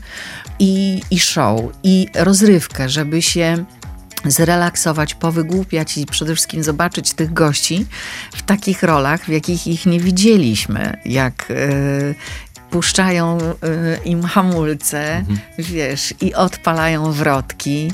[0.58, 3.64] i, i show, i rozrywkę, żeby się
[4.24, 7.86] zrelaksować, powygłupiać i przede wszystkim zobaczyć tych gości
[8.32, 11.52] w takich rolach, w jakich ich nie widzieliśmy, jak,
[12.70, 13.54] puszczają y,
[14.04, 15.38] im hamulce, mhm.
[15.58, 17.92] wiesz, i odpalają wrotki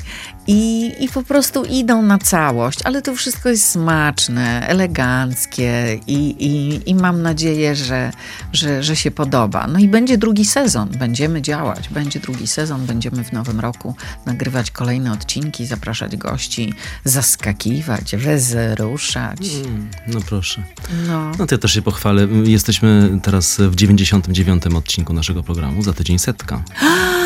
[0.53, 6.81] i, i po prostu idą na całość, ale to wszystko jest smaczne, eleganckie i, i,
[6.91, 8.13] i mam nadzieję, że,
[8.53, 9.67] że, że się podoba.
[9.67, 13.95] No i będzie drugi sezon, będziemy działać, będzie drugi sezon, będziemy w nowym roku
[14.27, 19.55] nagrywać kolejne odcinki, zapraszać gości, zaskakiwać, wezruszać.
[19.55, 20.63] Mm, no proszę.
[21.07, 21.33] No.
[21.39, 22.29] no to ja też się pochwalę.
[22.45, 26.63] Jesteśmy teraz w 99 odcinku naszego programu, za tydzień setka.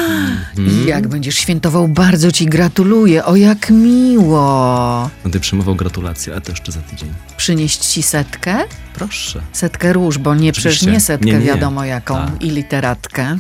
[0.58, 0.88] Mm.
[0.88, 3.24] Jak będziesz świętował, bardzo ci gratuluję.
[3.24, 5.10] O, jak miło.
[5.22, 7.08] Będę przyjmował gratulacje, a to jeszcze za tydzień.
[7.36, 8.56] Przynieść ci setkę?
[8.94, 9.42] Proszę.
[9.52, 11.40] Setkę róż, bo nie przecież nie setkę nie, nie.
[11.40, 12.42] wiadomo jaką tak.
[12.42, 13.36] i literatkę.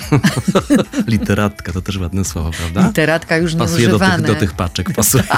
[1.06, 2.86] Literatka to też ładne słowo, prawda?
[2.86, 4.92] Literatka już Pasuje do tych, do tych paczek.
[4.92, 5.24] Pasuje.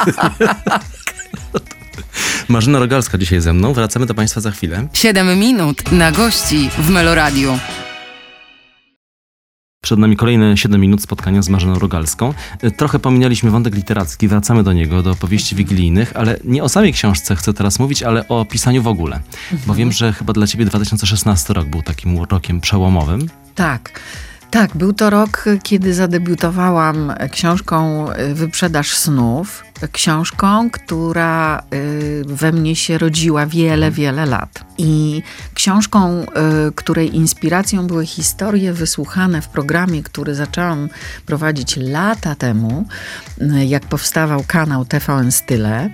[2.48, 3.72] Marzena Rogalska dzisiaj ze mną.
[3.72, 4.88] Wracamy do Państwa za chwilę.
[4.92, 7.59] Siedem minut na gości w Meloradiu.
[9.81, 12.35] Przed nami kolejne 7 minut spotkania z Marzeną Rogalską.
[12.77, 17.37] Trochę pominęliśmy wątek literacki, wracamy do niego, do powieści wigilijnych, ale nie o samej książce
[17.37, 19.21] chcę teraz mówić, ale o pisaniu w ogóle.
[19.67, 23.29] Bo wiem, że chyba dla ciebie 2016 rok był takim rokiem przełomowym.
[23.55, 24.01] Tak.
[24.51, 32.99] Tak, był to rok, kiedy zadebiutowałam książką Wyprzedaż snów książką, która y, we mnie się
[32.99, 34.64] rodziła wiele, wiele lat.
[34.79, 35.23] I
[35.55, 36.27] książką, y,
[36.75, 40.88] której inspiracją były historie wysłuchane w programie, który zaczęłam
[41.27, 42.85] prowadzić lata temu,
[43.41, 45.91] y, jak powstawał kanał TVN Style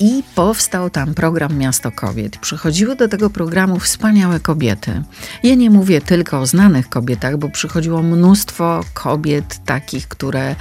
[0.00, 2.36] i powstał tam program Miasto Kobiet.
[2.36, 5.02] Przychodziły do tego programu wspaniałe kobiety.
[5.42, 10.56] Ja nie mówię tylko o znanych kobietach, bo przychodziło mnóstwo kobiet takich, które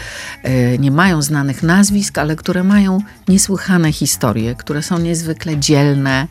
[0.79, 6.27] nie mają znanych nazwisk, ale które mają niesłychane historie, które są niezwykle dzielne,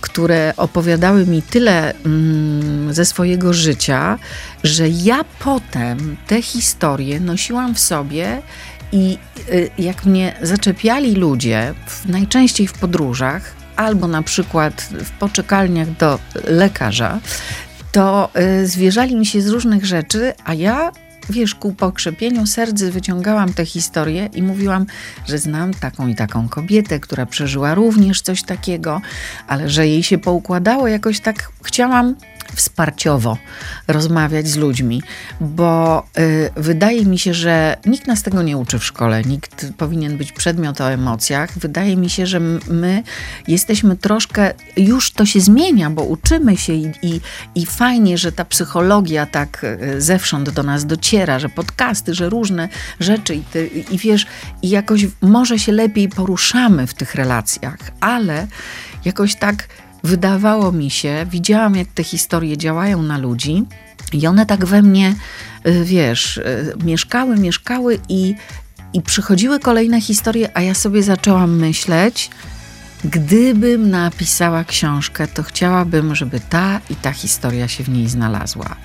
[0.00, 4.18] które opowiadały mi tyle mm, ze swojego życia,
[4.64, 8.42] że ja potem te historie nosiłam w sobie
[8.92, 15.96] i y, jak mnie zaczepiali ludzie, w, najczęściej w podróżach, albo na przykład w poczekalniach
[15.96, 17.20] do lekarza,
[17.92, 18.30] to
[18.62, 20.92] y, zwierzali mi się z różnych rzeczy, a ja
[21.30, 24.86] wiesz, ku pokrzepieniu serc wyciągałam tę historię i mówiłam,
[25.26, 29.00] że znam taką i taką kobietę, która przeżyła również coś takiego,
[29.46, 32.14] ale że jej się poukładało jakoś tak, chciałam
[32.54, 33.36] wsparciowo
[33.88, 35.02] rozmawiać z ludźmi,
[35.40, 40.16] bo y, wydaje mi się, że nikt nas tego nie uczy w szkole, nikt powinien
[40.16, 41.58] być przedmiot o emocjach.
[41.58, 43.02] Wydaje mi się, że my
[43.48, 47.20] jesteśmy troszkę, już to się zmienia, bo uczymy się i, i,
[47.54, 52.68] i fajnie, że ta psychologia tak y, zewsząd do nas dociera, że podcasty, że różne
[53.00, 54.26] rzeczy i, ty, i wiesz,
[54.62, 58.46] i jakoś może się lepiej poruszamy w tych relacjach, ale
[59.04, 59.68] jakoś tak
[60.04, 63.64] wydawało mi się, widziałam jak te historie działają na ludzi
[64.12, 65.14] i one tak we mnie,
[65.66, 68.34] y, wiesz, y, mieszkały, mieszkały i,
[68.92, 72.30] i przychodziły kolejne historie, a ja sobie zaczęłam myśleć,
[73.04, 78.76] gdybym napisała książkę, to chciałabym, żeby ta i ta historia się w niej znalazła.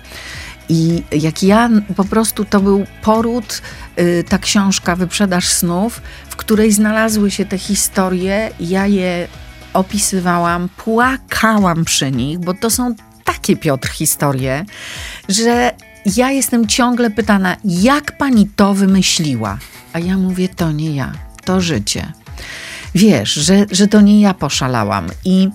[0.70, 3.62] I jak ja po prostu to był poród,
[4.00, 9.28] y, ta książka Wyprzedaż snów, w której znalazły się te historie, ja je
[9.76, 14.66] opisywałam, płakałam przy nich, bo to są takie, Piotr, historie,
[15.30, 15.72] że
[16.16, 19.58] ja jestem ciągle pytana, jak pani to wymyśliła?
[19.94, 21.12] A ja mówię, to nie ja,
[21.46, 22.12] to życie.
[22.96, 25.08] Wiesz, że, że to nie ja poszalałam.
[25.26, 25.50] I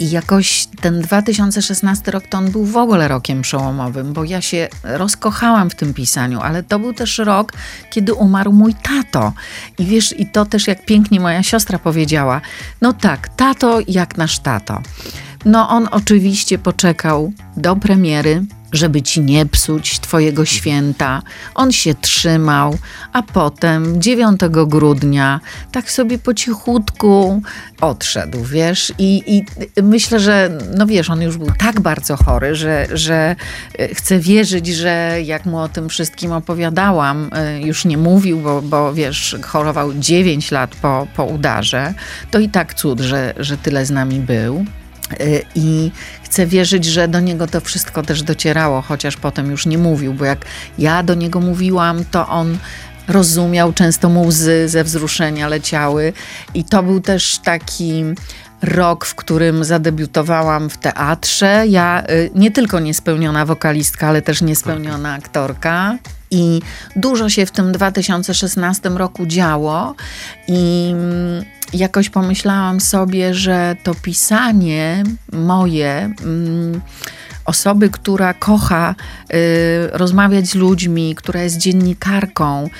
[0.00, 4.68] i jakoś ten 2016 rok to on był w ogóle rokiem przełomowym, bo ja się
[4.82, 7.52] rozkochałam w tym pisaniu, ale to był też rok,
[7.90, 9.32] kiedy umarł mój tato.
[9.78, 12.40] I wiesz, i to też jak pięknie moja siostra powiedziała,
[12.80, 14.82] no tak, tato jak nasz tato.
[15.44, 18.44] No on oczywiście poczekał do premiery,
[18.76, 21.22] żeby ci nie psuć twojego święta.
[21.54, 22.78] On się trzymał,
[23.12, 25.40] a potem 9 grudnia
[25.72, 27.42] tak sobie po cichutku
[27.80, 29.44] odszedł, wiesz, i, i
[29.82, 33.36] myślę, że, no wiesz, on już był tak bardzo chory, że, że
[33.78, 38.62] e, chcę wierzyć, że jak mu o tym wszystkim opowiadałam, e, już nie mówił, bo,
[38.62, 41.94] bo wiesz, chorował 9 lat po, po udarze,
[42.30, 44.64] to i tak cud, że, że tyle z nami był.
[45.20, 45.90] Y, I
[46.22, 50.24] chcę wierzyć, że do niego to wszystko też docierało, chociaż potem już nie mówił, bo
[50.24, 50.44] jak
[50.78, 52.58] ja do niego mówiłam, to on
[53.08, 56.12] rozumiał, często mu łzy ze wzruszenia leciały.
[56.54, 58.04] I to był też taki
[58.62, 61.64] rok, w którym zadebiutowałam w teatrze.
[61.68, 65.98] Ja y, nie tylko niespełniona wokalistka, ale też niespełniona aktorka.
[66.30, 66.60] I
[66.96, 69.94] dużo się w tym 2016 roku działo
[70.48, 70.94] i
[71.72, 75.02] jakoś pomyślałam sobie, że to pisanie
[75.32, 76.14] moje.
[76.22, 76.80] Mm,
[77.46, 78.94] osoby, która kocha
[79.34, 79.34] y,
[79.92, 82.70] rozmawiać z ludźmi, która jest dziennikarką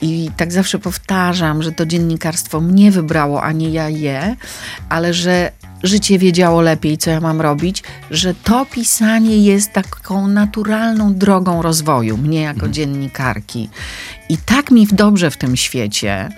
[0.00, 4.36] i tak zawsze powtarzam, że to dziennikarstwo mnie wybrało, a nie ja je,
[4.88, 5.52] ale że
[5.84, 12.16] życie wiedziało lepiej, co ja mam robić, że to pisanie jest taką naturalną drogą rozwoju
[12.16, 12.72] mnie jako mhm.
[12.72, 13.70] dziennikarki.
[14.28, 16.28] I tak mi dobrze w tym świecie.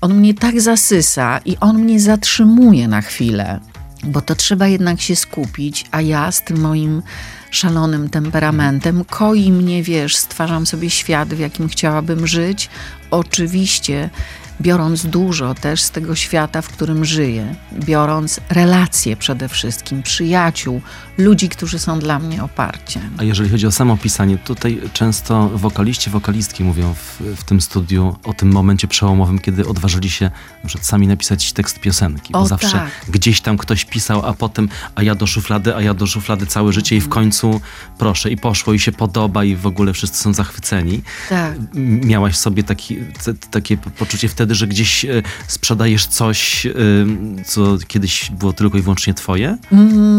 [0.00, 3.60] On mnie tak zasysa i on mnie zatrzymuje na chwilę
[4.04, 7.02] bo to trzeba jednak się skupić, a ja z tym moim
[7.50, 12.68] szalonym temperamentem koi mnie, wiesz, stwarzam sobie świat, w jakim chciałabym żyć.
[13.10, 14.10] Oczywiście
[14.60, 20.80] biorąc dużo też z tego świata, w którym żyję, biorąc relacje przede wszystkim, przyjaciół,
[21.18, 23.10] ludzi, którzy są dla mnie oparciem.
[23.18, 28.16] A jeżeli chodzi o samo pisanie, tutaj często wokaliści, wokalistki mówią w, w tym studiu
[28.24, 30.30] o tym momencie przełomowym, kiedy odważyli się
[30.62, 32.32] na przykład sami napisać tekst piosenki.
[32.32, 32.90] Bo o, zawsze tak.
[33.08, 36.72] gdzieś tam ktoś pisał, a potem a ja do szuflady, a ja do szuflady całe
[36.72, 37.12] życie i w mhm.
[37.12, 37.60] końcu
[37.98, 41.02] proszę i poszło i się podoba i w ogóle wszyscy są zachwyceni.
[41.28, 41.54] Tak.
[41.74, 46.70] Miałaś sobie taki, te, takie poczucie wtedy, że gdzieś e, sprzedajesz coś, e,
[47.44, 49.56] co kiedyś było tylko i wyłącznie twoje?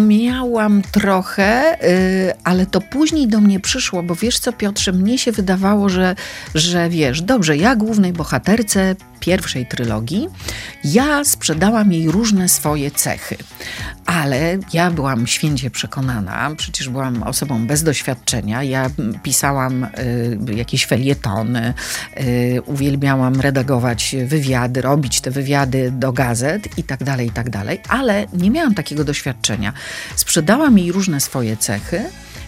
[0.07, 5.31] Miałam trochę, y, ale to później do mnie przyszło, bo wiesz co, Piotrze, mnie się
[5.31, 6.15] wydawało, że,
[6.55, 10.27] że wiesz, dobrze, ja głównej bohaterce pierwszej trylogii,
[10.83, 13.35] ja sprzedałam jej różne swoje cechy.
[14.05, 18.63] Ale ja byłam święcie przekonana, przecież byłam osobą bez doświadczenia.
[18.63, 18.89] Ja
[19.23, 21.73] pisałam y, jakieś felietony,
[22.19, 27.79] y, uwielbiałam redagować wywiady, robić te wywiady do gazet i tak dalej, i tak dalej,
[27.89, 29.73] ale nie miałam takiego doświadczenia.
[30.15, 32.03] Sprzedałam jej różne swoje cechy.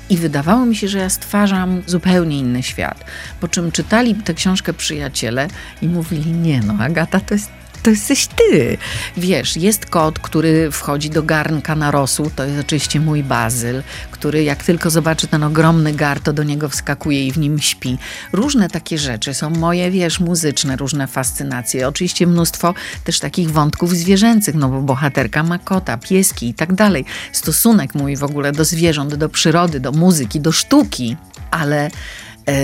[0.09, 3.05] I wydawało mi się, że ja stwarzam zupełnie inny świat.
[3.39, 5.47] Po czym czytali tę książkę przyjaciele
[5.81, 8.77] i mówili: Nie, no, Agata, to jest to jesteś ty.
[9.17, 14.43] Wiesz, jest kot, który wchodzi do garnka na rosół, to jest oczywiście mój bazyl, który
[14.43, 17.97] jak tylko zobaczy ten ogromny gar, to do niego wskakuje i w nim śpi.
[18.33, 21.87] Różne takie rzeczy są moje, wiesz, muzyczne, różne fascynacje.
[21.87, 22.73] Oczywiście mnóstwo
[23.03, 27.05] też takich wątków zwierzęcych, no bo bohaterka ma kota, pieski i tak dalej.
[27.31, 31.17] Stosunek mój w ogóle do zwierząt, do przyrody, do muzyki, do sztuki,
[31.51, 31.89] ale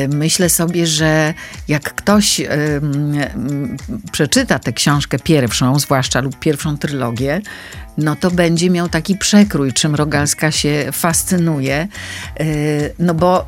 [0.09, 1.33] myślę sobie, że
[1.67, 2.41] jak ktoś
[4.11, 7.41] przeczyta tę książkę pierwszą, zwłaszcza lub pierwszą trylogię,
[7.97, 11.87] no to będzie miał taki przekrój, czym Rogalska się fascynuje.
[12.39, 12.45] E,
[12.99, 13.45] no bo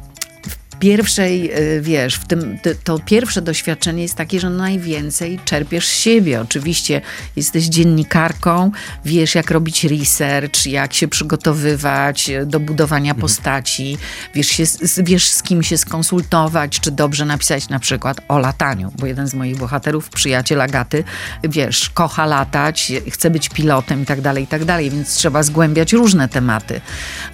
[0.79, 6.41] pierwszej, y, wiesz, w tym, to pierwsze doświadczenie jest takie, że najwięcej czerpiesz z siebie.
[6.41, 7.01] Oczywiście
[7.35, 8.71] jesteś dziennikarką,
[9.05, 13.21] wiesz jak robić research, jak się przygotowywać do budowania mhm.
[13.21, 13.97] postaci,
[14.35, 14.63] wiesz, się,
[14.97, 19.33] wiesz z kim się skonsultować, czy dobrze napisać na przykład o lataniu, bo jeden z
[19.33, 21.03] moich bohaterów, przyjaciel Agaty,
[21.43, 25.93] wiesz, kocha latać, chce być pilotem i tak dalej, i tak dalej, więc trzeba zgłębiać
[25.93, 26.81] różne tematy.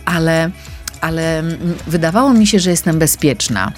[0.05, 0.51] Ale
[1.03, 3.71] ale mm, wydawało mi się, że jestem bezpieczna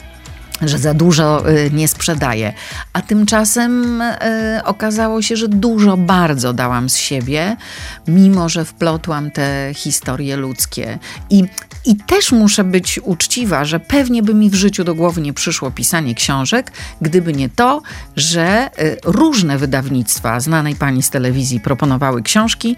[0.61, 2.53] że za dużo y, nie sprzedaję.
[2.93, 4.15] A tymczasem y,
[4.63, 7.57] okazało się, że dużo bardzo dałam z siebie,
[8.07, 10.99] mimo że wplotłam te historie ludzkie.
[11.29, 11.43] I
[11.87, 15.71] i też muszę być uczciwa, że pewnie by mi w życiu do głowy nie przyszło
[15.71, 17.81] pisanie książek, gdyby nie to,
[18.15, 22.75] że y, różne wydawnictwa znanej pani z telewizji proponowały książki.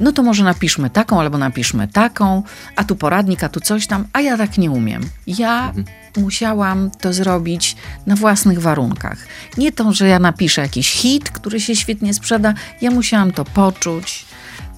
[0.00, 2.42] No to może napiszmy taką albo napiszmy taką,
[2.76, 5.02] a tu poradnik, a tu coś tam, a ja tak nie umiem.
[5.26, 5.84] Ja mhm.
[6.16, 7.76] musiałam to zrobić
[8.06, 9.18] na własnych warunkach.
[9.56, 14.26] Nie to, że ja napiszę jakiś hit, który się świetnie sprzeda, ja musiałam to poczuć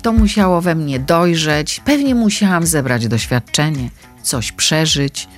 [0.03, 3.91] to musiało we mnie dojrzeć, pewnie musiałam zebrać doświadczenie,
[4.23, 5.29] coś przeżyć,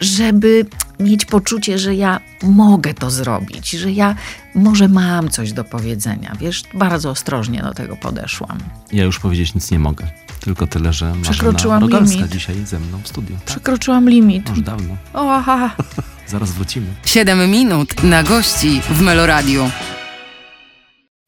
[0.00, 0.66] żeby
[1.00, 4.14] mieć poczucie, że ja mogę to zrobić, że ja
[4.54, 6.32] może mam coś do powiedzenia.
[6.40, 8.58] Wiesz, bardzo ostrożnie do tego podeszłam.
[8.92, 10.06] Ja już powiedzieć nic nie mogę.
[10.46, 12.32] Tylko tyle, że Przekroczyłam Rogalska limit.
[12.32, 13.36] dzisiaj ze mną w studiu.
[13.36, 13.44] Tak?
[13.44, 14.48] Przekroczyłam limit.
[14.48, 14.96] Już dawno.
[15.14, 15.70] O, aha.
[16.26, 16.86] Zaraz wrócimy.
[17.04, 19.70] 7 minut na gości w Meloradiu.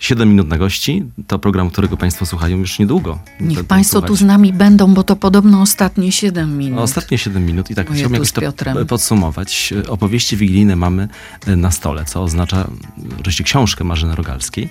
[0.02, 3.18] 7 minut na gości to program, którego Państwo słuchają już niedługo.
[3.40, 6.80] Niech Państwo tu z nami będą, bo to podobno ostatnie 7 minut.
[6.80, 8.40] Ostatnie 7 minut i tak chciałbym jakoś to
[8.88, 9.74] podsumować.
[9.88, 11.08] Opowieści wigilijne mamy
[11.46, 14.68] e, na stole, co oznacza wreszcie książkę Marzyny Rogalskiej.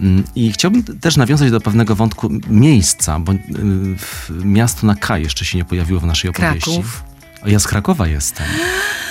[0.00, 3.38] Mm, I chciałbym też nawiązać do pewnego wątku miejsca, bo e,
[4.44, 6.70] miasto na K jeszcze się nie pojawiło w naszej opowieści.
[6.70, 7.09] Kraków.
[7.46, 8.46] Ja z Krakowa jestem.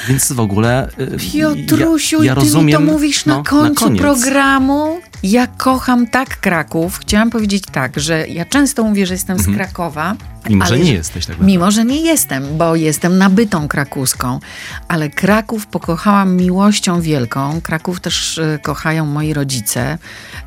[0.07, 0.89] Więc w ogóle.
[0.99, 4.99] Y, Piotrusiu, ja, ja i ty rozumiem, mi to mówisz no, na końcu na programu?
[5.23, 6.99] Ja kocham tak Kraków.
[6.99, 10.15] Chciałam powiedzieć tak, że ja często mówię, że jestem z Krakowa.
[10.49, 14.39] Mimo, że ale nie jesteś tak Mimo, że nie jestem, bo jestem nabytą krakuską.
[14.87, 17.61] Ale Kraków pokochałam miłością wielką.
[17.61, 19.97] Kraków też e, kochają moi rodzice.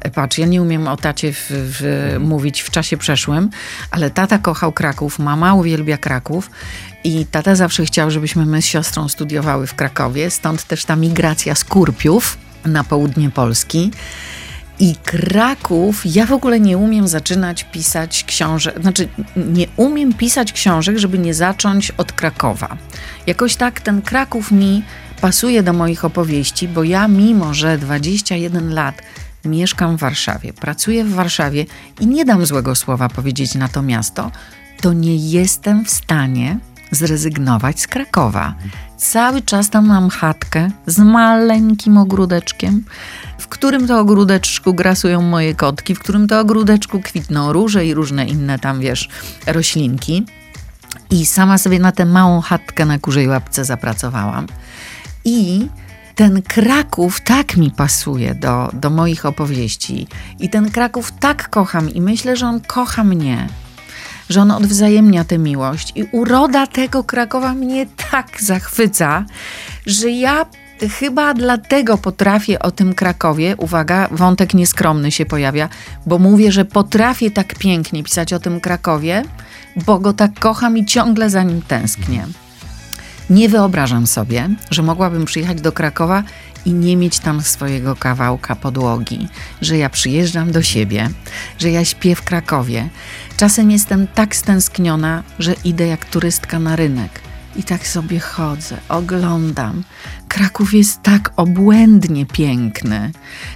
[0.01, 3.51] E, Patrz, ja nie umiem o tacie w, w, mówić w czasie przeszłym,
[3.91, 6.51] ale tata kochał Kraków, mama uwielbia Kraków.
[7.05, 11.55] I tata zawsze chciał, żebyśmy my z siostrą studiowały w Krakowie, stąd też ta migracja
[11.55, 13.91] z Kurpiów na południe Polski.
[14.79, 20.99] I Kraków, ja w ogóle nie umiem zaczynać pisać książek, znaczy nie umiem pisać książek,
[20.99, 22.77] żeby nie zacząć od Krakowa.
[23.27, 24.83] Jakoś tak ten Kraków mi
[25.21, 29.03] pasuje do moich opowieści, bo ja mimo, że 21 lat
[29.45, 31.67] mieszkam w Warszawie, pracuję w Warszawie
[32.01, 34.31] i nie dam złego słowa powiedzieć na to miasto,
[34.81, 36.59] to nie jestem w stanie
[36.93, 38.55] zrezygnować z Krakowa.
[38.97, 42.85] Cały czas tam mam chatkę z maleńkim ogródeczkiem,
[43.39, 48.27] w którym to ogródeczku grasują moje kotki, w którym to ogródeczku kwitną róże i różne
[48.27, 49.09] inne tam, wiesz,
[49.47, 50.27] roślinki.
[51.11, 54.47] I sama sobie na tę małą chatkę na kurzej łapce zapracowałam.
[55.25, 55.69] I
[56.15, 60.07] ten Kraków tak mi pasuje do, do moich opowieści.
[60.39, 63.49] I ten Kraków tak kocham i myślę, że on kocha mnie
[64.29, 65.93] że on odwzajemnia tę miłość.
[65.95, 69.25] I uroda tego Krakowa mnie tak zachwyca,
[69.87, 70.47] że ja
[70.89, 75.69] chyba dlatego potrafię o tym Krakowie, uwaga, wątek nieskromny się pojawia,
[76.07, 79.23] bo mówię, że potrafię tak pięknie pisać o tym Krakowie,
[79.87, 82.27] bo go tak kocham i ciągle za nim tęsknię.
[83.31, 86.23] Nie wyobrażam sobie, że mogłabym przyjechać do Krakowa
[86.67, 89.29] i nie mieć tam swojego kawałka podłogi,
[89.61, 91.11] że ja przyjeżdżam do siebie,
[91.59, 92.89] że ja śpię w Krakowie.
[93.37, 97.21] Czasem jestem tak stęskniona, że idę jak turystka na rynek.
[97.57, 99.85] I tak sobie chodzę, oglądam.
[100.29, 103.13] Kraków jest tak obłędnie piękny.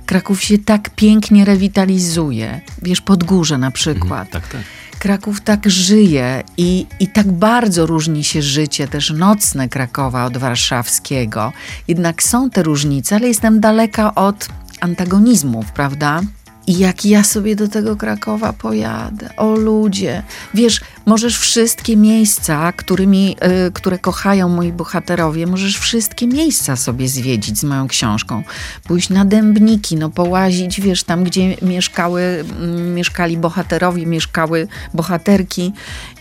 [0.07, 2.61] Kraków się tak pięknie rewitalizuje.
[2.83, 4.27] Wiesz, Podgórze na przykład.
[4.27, 4.63] Mhm, tak, tak.
[5.07, 11.53] Kraków tak żyje i, i tak bardzo różni się życie też nocne Krakowa od warszawskiego.
[11.89, 14.49] Jednak są te różnice, ale jestem daleka od
[14.81, 16.21] antagonizmów, prawda?
[16.67, 20.23] I jak ja sobie do tego Krakowa pojadę, o ludzie,
[20.55, 23.37] wiesz, możesz wszystkie miejsca, którymi,
[23.69, 28.43] y, które kochają moi bohaterowie, możesz wszystkie miejsca sobie zwiedzić z moją książką.
[28.85, 35.73] Pójść na Dębniki, no połazić, wiesz, tam gdzie mieszkały, mm, mieszkali bohaterowie, mieszkały bohaterki.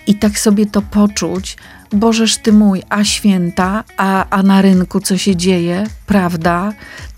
[0.08, 1.58] I tak sobie to poczuć,
[1.92, 6.74] Bożeż ty mój, a święta, a, a na rynku co się dzieje, prawda?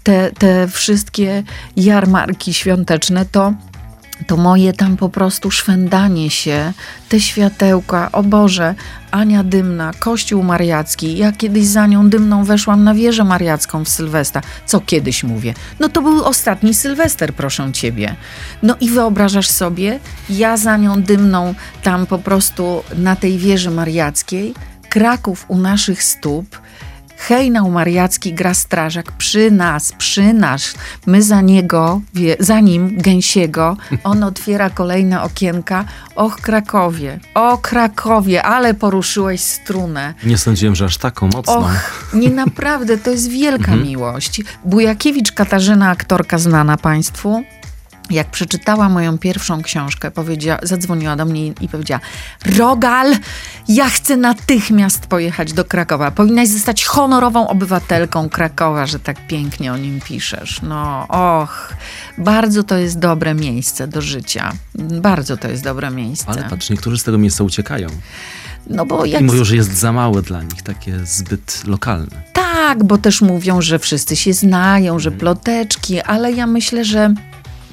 [0.07, 1.43] Te, te wszystkie
[1.75, 3.53] jarmarki świąteczne, to
[4.27, 6.73] to moje tam po prostu szwendanie się,
[7.09, 8.75] te światełka, o Boże,
[9.11, 11.17] Ania Dymna, Kościół Mariacki.
[11.17, 14.41] Ja kiedyś za nią dymną weszłam na wieżę mariacką w Sylwestra.
[14.65, 15.53] Co kiedyś mówię?
[15.79, 18.15] No to był ostatni Sylwester, proszę ciebie.
[18.63, 19.99] No i wyobrażasz sobie,
[20.29, 21.53] ja za nią dymną
[21.83, 24.53] tam po prostu na tej wieży mariackiej,
[24.89, 26.45] Kraków u naszych stóp,
[27.17, 30.73] hejnał mariacki gra strażak przy nas, przy nas.
[31.05, 35.85] My za niego, wie, za nim, gęsiego, on otwiera kolejne okienka.
[36.15, 40.13] Och, Krakowie, o Krakowie, ale poruszyłeś strunę.
[40.23, 41.57] Nie sądziłem, że aż taką mocną.
[41.57, 44.41] Och, nie naprawdę, to jest wielka miłość.
[44.65, 47.43] Bujakiewicz Katarzyna, aktorka znana państwu,
[48.09, 52.01] jak przeczytała moją pierwszą książkę, powiedziała, zadzwoniła do mnie i powiedziała:
[52.57, 53.15] Rogal,
[53.67, 56.11] ja chcę natychmiast pojechać do Krakowa.
[56.11, 60.61] Powinnaś zostać honorową obywatelką Krakowa, że tak pięknie o nim piszesz.
[60.61, 61.73] No, och,
[62.17, 64.53] bardzo to jest dobre miejsce do życia.
[64.75, 66.27] Bardzo to jest dobre miejsce.
[66.27, 67.87] Ale patrz, niektórzy z tego miejsca uciekają.
[68.69, 69.21] No bo jak...
[69.21, 72.21] I mówią, że jest za małe dla nich, takie zbyt lokalne.
[72.33, 77.13] Tak, bo też mówią, że wszyscy się znają, że ploteczki, ale ja myślę, że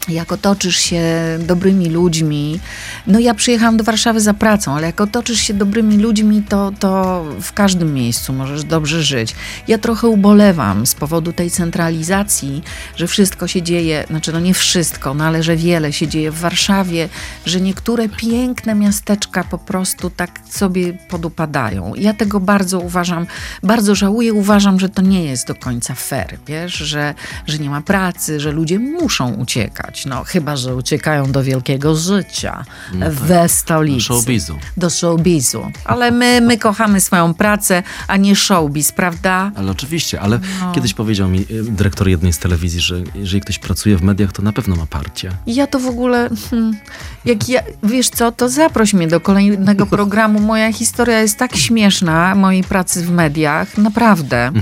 [0.09, 1.02] jak otoczysz się
[1.40, 2.61] dobrymi ludźmi,
[3.07, 7.24] no ja przyjechałam do Warszawy za pracą, ale jak otoczysz się dobrymi ludźmi, to, to
[7.40, 9.34] w każdym miejscu możesz dobrze żyć.
[9.68, 12.62] Ja trochę ubolewam z powodu tej centralizacji,
[12.96, 16.38] że wszystko się dzieje, znaczy no nie wszystko, no ale że wiele się dzieje w
[16.38, 17.09] Warszawie,
[17.46, 21.92] że niektóre piękne miasteczka po prostu tak sobie podupadają.
[21.94, 23.26] Ja tego bardzo uważam,
[23.62, 27.14] bardzo żałuję, uważam, że to nie jest do końca fair, wiesz, że,
[27.46, 32.64] że nie ma pracy, że ludzie muszą uciekać no chyba, że uciekają do wielkiego życia
[32.95, 33.14] No tak.
[33.14, 34.09] we stolicy.
[34.09, 34.59] Do showbizu.
[34.76, 35.72] Do showbizu.
[35.84, 39.53] Ale my, my kochamy swoją pracę, a nie showbiz, prawda?
[39.57, 40.72] Ale oczywiście, ale No.
[40.72, 44.42] kiedyś powiedział mi y, dyrektor jednej z telewizji, że jeżeli ktoś pracuje w mediach, to
[44.42, 45.30] na pewno ma parcie.
[45.47, 46.76] Ja to w ogóle, hmm,
[47.24, 50.40] jak ja, wiesz co, to zaproś mnie do kolejnego programu.
[50.40, 54.53] Moja historia jest tak śmieszna, mojej pracy w mediach, naprawdę.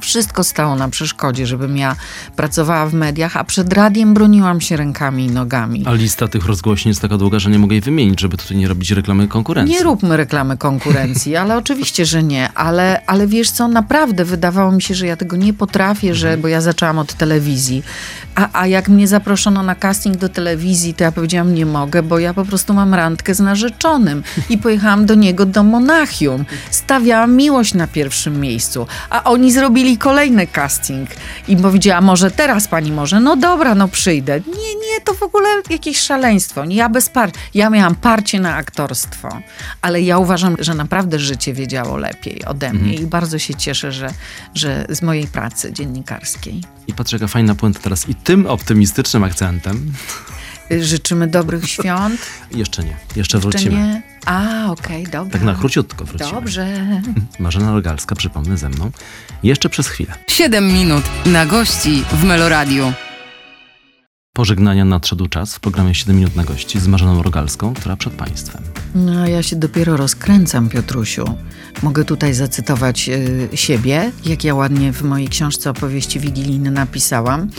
[0.00, 1.96] Wszystko stało na przeszkodzie, żebym ja
[2.36, 5.84] pracowała w mediach, a przed radiem broniłam się rękami i nogami.
[5.86, 8.68] A lista tych rozgłośni jest taka długa, że nie mogę jej wymienić, żeby tutaj nie
[8.68, 9.76] robić reklamy konkurencji.
[9.76, 12.52] Nie róbmy reklamy konkurencji, ale oczywiście, że nie.
[12.52, 16.48] Ale, ale wiesz co, naprawdę wydawało mi się, że ja tego nie potrafię, że, bo
[16.48, 17.82] ja zaczęłam od telewizji.
[18.34, 22.18] A, a jak mnie zaproszono na casting do telewizji, to ja powiedziałam, nie mogę, bo
[22.18, 24.22] ja po prostu mam randkę z narzeczonym.
[24.50, 26.44] I pojechałam do niego do Monachium.
[26.70, 28.86] Stawiałam miłość na pierwszym miejscu.
[29.10, 31.10] A oni zrobili kolejny casting.
[31.48, 33.20] I powiedziała, może teraz pani może?
[33.20, 34.40] No dobra, no przyjdę.
[34.46, 36.64] Nie, nie, to w ogóle jakieś szaleństwo.
[36.68, 37.30] Ja bez par...
[37.54, 39.28] Ja miałam parcie na aktorstwo.
[39.82, 44.10] Ale ja uważam, że naprawdę życie wiedziało lepiej ode mnie i bardzo się cieszę, że,
[44.54, 46.60] że z mojej pracy dziennikarskiej.
[46.86, 48.08] I patrz, jaka fajna puenta teraz.
[48.08, 49.92] I tym optymistycznym akcentem
[50.80, 52.20] Życzymy dobrych świąt.
[52.54, 52.96] jeszcze nie.
[53.16, 53.76] Jeszcze Czy wrócimy.
[53.76, 54.11] nie?
[54.26, 55.32] A, okej, dobra.
[55.32, 56.30] Tak na króciutko wrócimy.
[56.30, 56.66] Dobrze.
[57.38, 58.90] Marzena Rogalska, przypomnę ze mną.
[59.42, 60.14] Jeszcze przez chwilę.
[60.26, 62.92] 7 minut na gości w Meloradiu.
[64.34, 68.62] Pożegnania nadszedł czas w programie 7 minut na gości z Marzeną Rogalską, która przed Państwem.
[68.94, 71.24] No, ja się dopiero rozkręcam, Piotrusiu.
[71.82, 77.50] Mogę tutaj zacytować y, siebie, jak ja ładnie w mojej książce opowieści wigilijne napisałam.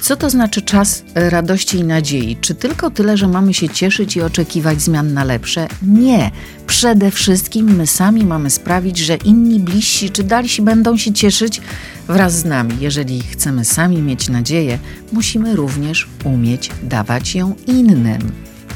[0.00, 2.36] Co to znaczy czas radości i nadziei?
[2.40, 5.68] Czy tylko tyle, że mamy się cieszyć i oczekiwać zmian na lepsze?
[5.82, 6.30] Nie.
[6.66, 11.60] Przede wszystkim my sami mamy sprawić, że inni bliżsi czy dalsi będą się cieszyć
[12.08, 12.76] wraz z nami.
[12.80, 14.78] Jeżeli chcemy sami mieć nadzieję,
[15.12, 18.32] musimy również umieć dawać ją innym.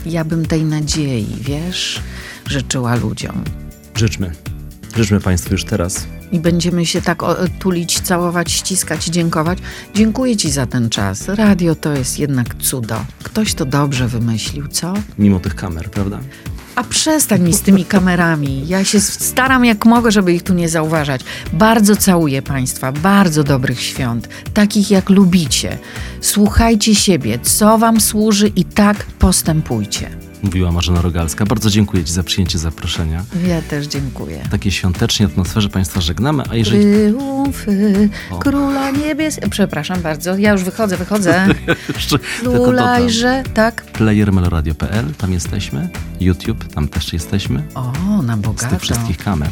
[0.06, 2.00] Ja bym tej nadziei, wiesz,
[2.46, 3.44] życzyła ludziom.
[3.94, 4.30] Życzmy.
[4.96, 6.06] Życzmy Państwu już teraz.
[6.32, 7.22] I będziemy się tak
[7.58, 9.58] tulić, całować, ściskać, dziękować.
[9.94, 11.28] Dziękuję Ci za ten czas.
[11.28, 13.04] Radio to jest jednak cudo.
[13.22, 14.94] Ktoś to dobrze wymyślił, co?
[15.18, 16.20] Mimo tych kamer, prawda?
[16.80, 18.68] A przestań mi z tymi kamerami.
[18.68, 21.20] Ja się staram jak mogę, żeby ich tu nie zauważać.
[21.52, 22.92] Bardzo całuję Państwa.
[22.92, 24.28] Bardzo dobrych świąt.
[24.54, 25.78] Takich jak lubicie.
[26.20, 30.29] Słuchajcie siebie, co Wam służy i tak postępujcie.
[30.42, 31.46] Mówiła Marzena Rogalska.
[31.46, 33.24] Bardzo dziękuję Ci za przyjęcie zaproszenia.
[33.48, 34.42] Ja też dziękuję.
[34.50, 36.82] Takiej świątecznej atmosferze Państwa żegnamy, a jeżeli...
[36.82, 38.38] Triumfy O.
[38.38, 39.40] króla niebies...
[39.50, 41.46] Przepraszam bardzo, ja już wychodzę, wychodzę.
[42.42, 43.82] Lulajże, tak?
[43.82, 45.88] Player meloradio.pl, tam jesteśmy.
[46.20, 47.62] YouTube, tam też jesteśmy.
[47.74, 48.70] O, na Z bogato.
[48.70, 49.48] tych wszystkich kamer.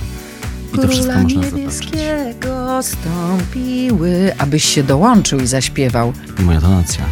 [0.74, 1.54] I to wszystko można zobaczyć.
[1.54, 6.12] niebieskiego stąpiły, abyś się dołączył i zaśpiewał.
[6.40, 7.04] I moja donacja